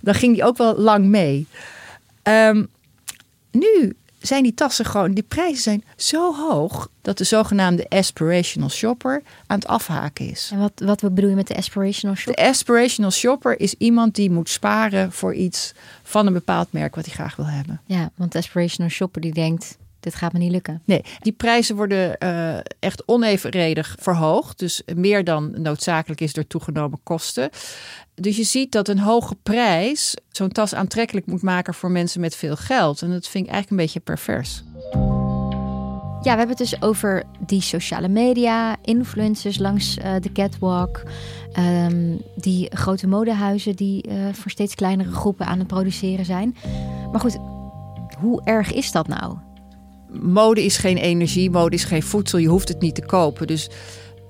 dan 0.00 0.14
ging 0.14 0.34
die 0.34 0.44
ook 0.44 0.56
wel 0.56 0.78
lang 0.78 1.04
mee. 1.04 1.46
Um, 2.22 2.68
nu 3.50 3.96
zijn 4.20 4.42
die 4.42 4.54
tassen 4.54 4.84
gewoon, 4.84 5.12
die 5.12 5.22
prijzen 5.22 5.62
zijn 5.62 5.84
zo 5.96 6.34
hoog 6.34 6.88
dat 7.02 7.18
de 7.18 7.24
zogenaamde 7.24 7.86
aspirational 7.88 8.70
shopper 8.70 9.22
aan 9.46 9.58
het 9.58 9.68
afhaken 9.68 10.30
is. 10.30 10.50
En 10.52 10.58
wat, 10.58 10.72
wat 10.76 11.00
bedoel 11.00 11.30
je 11.30 11.36
met 11.36 11.46
de 11.46 11.56
aspirational 11.56 12.16
shopper? 12.16 12.44
De 12.44 12.50
aspirational 12.50 13.10
shopper 13.10 13.60
is 13.60 13.74
iemand 13.78 14.14
die 14.14 14.30
moet 14.30 14.48
sparen 14.48 15.12
voor 15.12 15.34
iets 15.34 15.72
van 16.02 16.26
een 16.26 16.32
bepaald 16.32 16.72
merk 16.72 16.94
wat 16.94 17.04
hij 17.04 17.14
graag 17.14 17.36
wil 17.36 17.46
hebben. 17.46 17.80
Ja, 17.86 18.10
want 18.14 18.32
de 18.32 18.38
aspirational 18.38 18.90
shopper 18.90 19.20
die 19.20 19.34
denkt, 19.34 19.76
dit 20.02 20.14
gaat 20.14 20.32
me 20.32 20.38
niet 20.38 20.50
lukken. 20.50 20.82
Nee, 20.84 21.04
die 21.20 21.32
prijzen 21.32 21.76
worden 21.76 22.16
uh, 22.18 22.56
echt 22.78 23.02
onevenredig 23.06 23.96
verhoogd. 23.98 24.58
Dus 24.58 24.82
meer 24.94 25.24
dan 25.24 25.60
noodzakelijk 25.62 26.20
is 26.20 26.32
door 26.32 26.46
toegenomen 26.46 27.00
kosten. 27.02 27.50
Dus 28.14 28.36
je 28.36 28.44
ziet 28.44 28.72
dat 28.72 28.88
een 28.88 28.98
hoge 28.98 29.34
prijs 29.42 30.16
zo'n 30.30 30.52
tas 30.52 30.74
aantrekkelijk 30.74 31.26
moet 31.26 31.42
maken 31.42 31.74
voor 31.74 31.90
mensen 31.90 32.20
met 32.20 32.36
veel 32.36 32.56
geld. 32.56 33.02
En 33.02 33.10
dat 33.10 33.28
vind 33.28 33.46
ik 33.46 33.52
eigenlijk 33.52 33.70
een 33.70 33.86
beetje 33.86 34.00
pervers. 34.00 34.62
Ja, 36.22 36.32
we 36.32 36.38
hebben 36.38 36.56
het 36.56 36.70
dus 36.70 36.82
over 36.82 37.22
die 37.46 37.60
sociale 37.60 38.08
media, 38.08 38.76
influencers 38.82 39.58
langs 39.58 39.98
uh, 39.98 40.14
de 40.20 40.32
catwalk, 40.32 41.02
um, 41.58 42.20
die 42.36 42.76
grote 42.76 43.06
modehuizen 43.06 43.76
die 43.76 44.08
uh, 44.08 44.14
voor 44.32 44.50
steeds 44.50 44.74
kleinere 44.74 45.12
groepen 45.12 45.46
aan 45.46 45.58
het 45.58 45.66
produceren 45.66 46.24
zijn. 46.24 46.56
Maar 47.10 47.20
goed, 47.20 47.38
hoe 48.18 48.40
erg 48.44 48.72
is 48.72 48.92
dat 48.92 49.08
nou? 49.08 49.36
Mode 50.20 50.64
is 50.64 50.76
geen 50.76 50.96
energie, 50.96 51.50
mode 51.50 51.74
is 51.74 51.84
geen 51.84 52.02
voedsel, 52.02 52.38
je 52.38 52.48
hoeft 52.48 52.68
het 52.68 52.80
niet 52.80 52.94
te 52.94 53.06
kopen. 53.06 53.46
Dus 53.46 53.68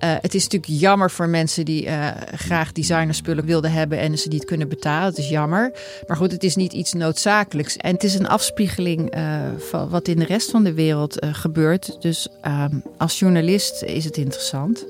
uh, 0.04 0.14
het 0.20 0.34
is 0.34 0.42
natuurlijk 0.42 0.80
jammer 0.80 1.10
voor 1.10 1.28
mensen 1.28 1.64
die 1.64 1.86
uh, 1.86 2.08
graag 2.34 2.72
designerspullen 2.72 3.44
wilden 3.44 3.72
hebben 3.72 3.98
en 3.98 4.18
ze 4.18 4.28
niet 4.28 4.44
kunnen 4.44 4.68
betalen. 4.68 5.08
Het 5.08 5.18
is 5.18 5.28
jammer. 5.28 5.72
Maar 6.06 6.16
goed, 6.16 6.32
het 6.32 6.44
is 6.44 6.56
niet 6.56 6.72
iets 6.72 6.92
noodzakelijks. 6.92 7.76
En 7.76 7.92
het 7.92 8.04
is 8.04 8.14
een 8.14 8.28
afspiegeling 8.28 9.16
uh, 9.16 9.40
van 9.58 9.88
wat 9.88 10.08
in 10.08 10.18
de 10.18 10.24
rest 10.24 10.50
van 10.50 10.64
de 10.64 10.72
wereld 10.72 11.26
gebeurt. 11.32 11.96
Dus 12.00 12.28
um, 12.46 12.82
als 12.98 13.18
journalist 13.18 13.82
is 13.82 14.04
het 14.04 14.16
interessant. 14.16 14.86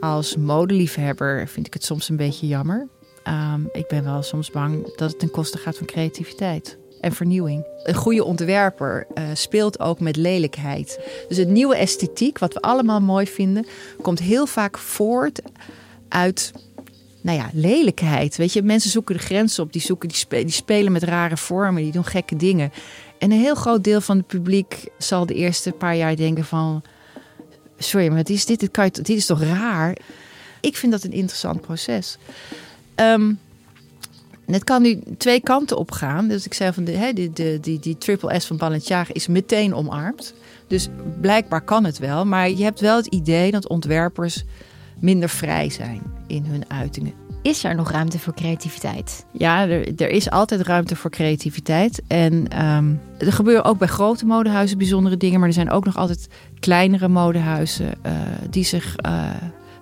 Als 0.00 0.36
modeliefhebber 0.36 1.48
vind 1.48 1.66
ik 1.66 1.72
het 1.74 1.84
soms 1.84 2.08
een 2.08 2.16
beetje 2.16 2.46
jammer. 2.46 2.88
Um, 3.28 3.68
ik 3.72 3.86
ben 3.88 4.04
wel 4.04 4.22
soms 4.22 4.50
bang 4.50 4.96
dat 4.96 5.10
het 5.10 5.18
ten 5.18 5.30
koste 5.30 5.58
gaat 5.58 5.76
van 5.76 5.86
creativiteit 5.86 6.78
en 7.00 7.12
vernieuwing. 7.12 7.64
Een 7.82 7.94
goede 7.94 8.24
ontwerper 8.24 9.06
uh, 9.14 9.24
speelt 9.34 9.80
ook 9.80 10.00
met 10.00 10.16
lelijkheid. 10.16 11.00
Dus 11.28 11.36
het 11.36 11.48
nieuwe 11.48 11.76
esthetiek, 11.76 12.38
wat 12.38 12.54
we 12.54 12.60
allemaal 12.60 13.00
mooi 13.00 13.26
vinden, 13.26 13.66
komt 14.02 14.18
heel 14.18 14.46
vaak 14.46 14.78
voort 14.78 15.40
uit 16.08 16.52
nou 17.20 17.38
ja, 17.38 17.50
lelijkheid. 17.52 18.36
Weet 18.36 18.52
je, 18.52 18.62
mensen 18.62 18.90
zoeken 18.90 19.14
de 19.14 19.22
grenzen 19.22 19.62
op, 19.62 19.72
die, 19.72 19.82
zoeken, 19.82 20.08
die, 20.08 20.16
spelen, 20.16 20.44
die 20.44 20.54
spelen 20.54 20.92
met 20.92 21.02
rare 21.02 21.36
vormen, 21.36 21.82
die 21.82 21.92
doen 21.92 22.04
gekke 22.04 22.36
dingen. 22.36 22.72
En 23.18 23.30
een 23.30 23.40
heel 23.40 23.54
groot 23.54 23.84
deel 23.84 24.00
van 24.00 24.16
het 24.16 24.26
publiek 24.26 24.84
zal 24.98 25.26
de 25.26 25.34
eerste 25.34 25.72
paar 25.72 25.96
jaar 25.96 26.16
denken 26.16 26.44
van... 26.44 26.82
Sorry, 27.78 28.08
maar 28.08 28.30
is 28.30 28.46
dit, 28.46 28.60
dit, 28.60 28.70
kan 28.70 28.84
je, 28.84 28.90
dit 28.90 29.08
is 29.08 29.26
toch 29.26 29.42
raar? 29.42 29.96
Ik 30.60 30.76
vind 30.76 30.92
dat 30.92 31.04
een 31.04 31.12
interessant 31.12 31.60
proces. 31.60 32.18
Um, 32.96 33.38
het 34.54 34.64
kan 34.64 34.82
nu 34.82 35.00
twee 35.18 35.40
kanten 35.40 35.76
op 35.76 35.90
gaan. 35.90 36.28
Dus 36.28 36.46
ik 36.46 36.54
zei 36.54 36.72
van 36.72 36.84
de, 36.84 36.92
hè, 36.92 37.12
die, 37.12 37.32
die, 37.32 37.60
die, 37.60 37.78
die 37.78 37.98
triple 37.98 38.40
S 38.40 38.46
van 38.46 38.56
Balenciaga 38.56 39.12
is 39.12 39.26
meteen 39.26 39.74
omarmd. 39.74 40.34
Dus 40.66 40.88
blijkbaar 41.20 41.60
kan 41.60 41.84
het 41.84 41.98
wel. 41.98 42.24
Maar 42.24 42.50
je 42.50 42.64
hebt 42.64 42.80
wel 42.80 42.96
het 42.96 43.06
idee 43.06 43.50
dat 43.50 43.68
ontwerpers 43.68 44.44
minder 45.00 45.28
vrij 45.28 45.70
zijn 45.70 46.02
in 46.26 46.44
hun 46.44 46.70
uitingen. 46.70 47.12
Is 47.42 47.64
er 47.64 47.74
nog 47.74 47.90
ruimte 47.90 48.18
voor 48.18 48.34
creativiteit? 48.34 49.26
Ja, 49.32 49.68
er, 49.68 50.00
er 50.00 50.08
is 50.08 50.30
altijd 50.30 50.60
ruimte 50.60 50.96
voor 50.96 51.10
creativiteit. 51.10 52.02
En 52.06 52.62
um, 52.66 53.00
er 53.18 53.32
gebeuren 53.32 53.64
ook 53.64 53.78
bij 53.78 53.88
grote 53.88 54.26
modehuizen 54.26 54.78
bijzondere 54.78 55.16
dingen. 55.16 55.38
Maar 55.38 55.48
er 55.48 55.54
zijn 55.54 55.70
ook 55.70 55.84
nog 55.84 55.96
altijd 55.96 56.28
kleinere 56.60 57.08
modehuizen 57.08 57.94
uh, 58.06 58.12
die 58.50 58.64
zich... 58.64 58.96
Uh, 59.06 59.30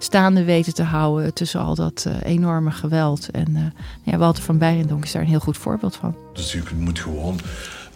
staande 0.05 0.45
weten 0.45 0.75
te 0.75 0.83
houden 0.83 1.35
tussen 1.35 1.61
al 1.61 1.75
dat 1.75 2.05
uh, 2.09 2.15
enorme 2.23 2.71
geweld. 2.71 3.31
En 3.31 3.51
uh, 3.51 3.63
ja, 4.03 4.17
Walter 4.17 4.43
van 4.43 4.59
Beirendonk 4.59 5.05
is 5.05 5.13
daar 5.13 5.23
een 5.23 5.29
heel 5.29 5.39
goed 5.39 5.57
voorbeeld 5.57 5.97
van. 5.97 6.17
Dus 6.33 6.53
je 6.53 6.63
moet 6.79 6.99
gewoon 6.99 7.41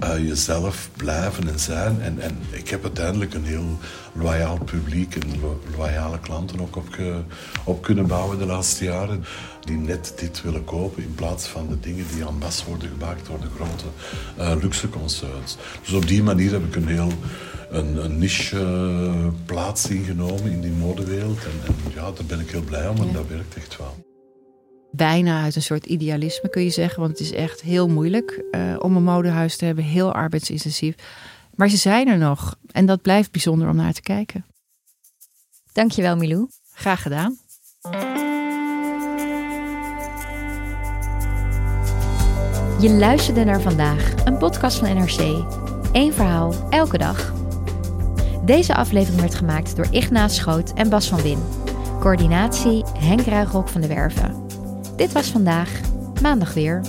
uh, 0.03 0.19
jezelf 0.29 0.89
blijven 0.97 1.49
en 1.49 1.59
zijn. 1.59 2.01
En, 2.01 2.21
en 2.21 2.39
ik 2.51 2.69
heb 2.69 2.83
uiteindelijk 2.83 3.35
een 3.35 3.45
heel 3.45 3.79
loyaal 4.13 4.59
publiek 4.59 5.15
en 5.15 5.41
lo 5.41 5.61
loyale 5.77 6.19
klanten 6.19 6.61
ook 6.61 6.77
op, 6.77 6.99
op 7.65 7.83
kunnen 7.83 8.07
bouwen 8.07 8.39
de 8.39 8.47
laatste 8.47 8.85
jaren. 8.85 9.25
Die 9.65 9.77
net 9.77 10.13
dit 10.17 10.43
willen 10.43 10.65
kopen 10.65 11.03
in 11.03 11.15
plaats 11.15 11.47
van 11.47 11.69
de 11.69 11.81
dingen 11.81 12.05
die 12.15 12.27
aan 12.27 12.39
bas 12.39 12.65
worden 12.65 12.89
gemaakt 12.99 13.27
door 13.27 13.41
de 13.41 13.49
grote 13.57 13.85
luxe 14.61 14.89
concerns. 14.89 15.57
Dus 15.83 15.93
op 15.93 16.07
die 16.07 16.23
manier 16.23 16.53
heb 16.53 16.65
ik 16.65 16.77
een 16.77 16.89
heel 16.89 17.13
een, 17.71 18.05
een 18.05 18.19
niche 18.19 18.61
eh, 18.61 19.27
plaats 19.45 19.89
ingenomen 19.89 20.51
in 20.51 20.61
die 20.61 20.71
modewereld. 20.71 21.45
En, 21.45 21.53
en, 21.67 21.93
ja, 21.95 22.11
daar 22.11 22.25
ben 22.27 22.41
ik 22.41 22.51
heel 22.51 22.63
blij 22.63 22.89
om 22.89 22.97
en 22.97 23.13
dat 23.13 23.27
werkt 23.27 23.57
echt 23.57 23.77
wel. 23.77 24.07
Bijna 24.93 25.43
uit 25.43 25.57
een 25.57 25.63
soort 25.63 25.87
idealisme 25.87 26.49
kun 26.49 26.63
je 26.63 26.71
zeggen, 26.71 27.01
want 27.01 27.19
het 27.19 27.21
is 27.21 27.33
echt 27.33 27.61
heel 27.61 27.89
moeilijk 27.89 28.45
uh, 28.51 28.77
om 28.79 28.97
een 28.97 29.03
modehuis 29.03 29.57
te 29.57 29.65
hebben, 29.65 29.85
heel 29.85 30.13
arbeidsintensief. 30.13 30.95
Maar 31.55 31.69
ze 31.69 31.77
zijn 31.77 32.09
er 32.09 32.19
nog 32.19 32.57
en 32.73 32.87
dat 32.87 33.03
blijft 33.03 33.31
bijzonder 33.31 33.69
om 33.69 33.77
naar 33.77 33.93
te 33.93 34.03
kijken. 34.03 34.45
Dankjewel 35.73 36.17
Milou. 36.17 36.49
Graag 36.73 37.03
gedaan. 37.03 37.39
Je 42.81 42.91
luisterde 42.91 43.45
naar 43.45 43.61
vandaag, 43.61 44.25
een 44.25 44.39
podcast 44.39 44.79
van 44.79 44.97
NRC. 44.97 45.21
Eén 45.93 46.13
verhaal, 46.13 46.69
elke 46.71 46.99
dag. 46.99 47.38
Deze 48.49 48.75
aflevering 48.75 49.21
werd 49.21 49.35
gemaakt 49.35 49.77
door 49.77 49.87
Ignaas 49.91 50.35
Schoot 50.35 50.73
en 50.75 50.89
Bas 50.89 51.09
van 51.09 51.23
Win. 51.23 51.39
Coördinatie 52.01 52.85
Henk 52.99 53.21
Ruigrok 53.21 53.69
van 53.69 53.81
de 53.81 53.87
Werven. 53.87 54.47
Dit 54.97 55.13
was 55.13 55.31
vandaag, 55.31 55.81
maandag 56.23 56.55
weer. 56.55 56.81